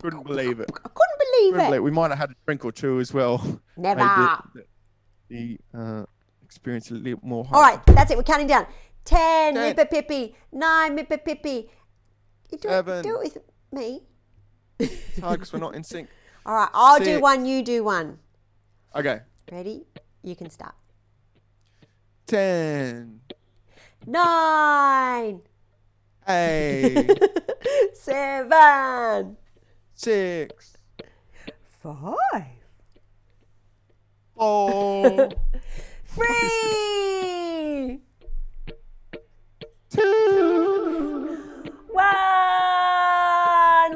Couldn't 0.00 0.24
believe 0.24 0.60
it. 0.60 0.70
I 0.70 0.88
couldn't 0.88 1.18
believe 1.18 1.52
Couldn't 1.54 1.60
it. 1.60 1.64
believe 1.66 1.74
it. 1.74 1.82
We 1.82 1.90
might 1.90 2.10
have 2.10 2.18
had 2.18 2.30
a 2.30 2.34
drink 2.46 2.64
or 2.64 2.70
two 2.70 3.00
as 3.00 3.12
well. 3.12 3.60
Never. 3.76 4.00
the, 4.54 4.60
the, 5.28 5.58
the 5.74 5.78
uh, 5.78 6.04
experience 6.44 6.90
a 6.92 6.94
little 6.94 7.18
more. 7.22 7.48
All 7.52 7.60
right, 7.60 7.84
that's 7.86 8.10
it. 8.12 8.16
We're 8.16 8.22
counting 8.22 8.46
down. 8.46 8.66
Ten, 9.04 9.54
Ten. 9.54 9.74
Mippa 9.74 9.90
Pippi. 9.90 10.36
Nine, 10.52 10.96
Mippa 10.96 11.24
Pippi. 11.24 11.68
You 12.50 12.58
do, 12.58 12.68
it, 12.68 12.70
Seven. 12.70 13.02
do 13.02 13.20
it 13.20 13.34
with 13.34 13.38
me. 13.72 14.02
It's 14.78 15.18
hard 15.18 15.40
because 15.40 15.52
we're 15.52 15.58
not 15.58 15.74
in 15.74 15.82
sync. 15.82 16.08
All 16.46 16.54
right, 16.54 16.68
I'll 16.72 17.00
do 17.00 17.20
one. 17.20 17.44
You 17.44 17.62
do 17.64 17.82
one. 17.82 18.18
Okay, 18.94 19.20
Ready? 19.50 19.84
You 20.22 20.36
can 20.36 20.48
start. 20.48 20.74
Ten, 22.28 23.20
Nine, 24.06 25.40
eight, 26.28 27.18
seven, 27.94 29.36
six, 29.94 30.76
five, 31.82 32.44
four, 34.36 35.28
three, 36.04 38.00
two. 39.90 41.38
one. 41.88 42.04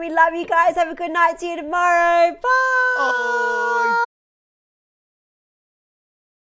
We 0.01 0.09
love 0.11 0.33
you 0.35 0.47
guys. 0.47 0.75
Have 0.77 0.89
a 0.89 0.95
good 0.95 1.13
night. 1.13 1.39
See 1.39 1.51
you 1.51 1.57
tomorrow. 1.57 2.33
Bye. 2.33 2.49
Oh, 2.99 4.05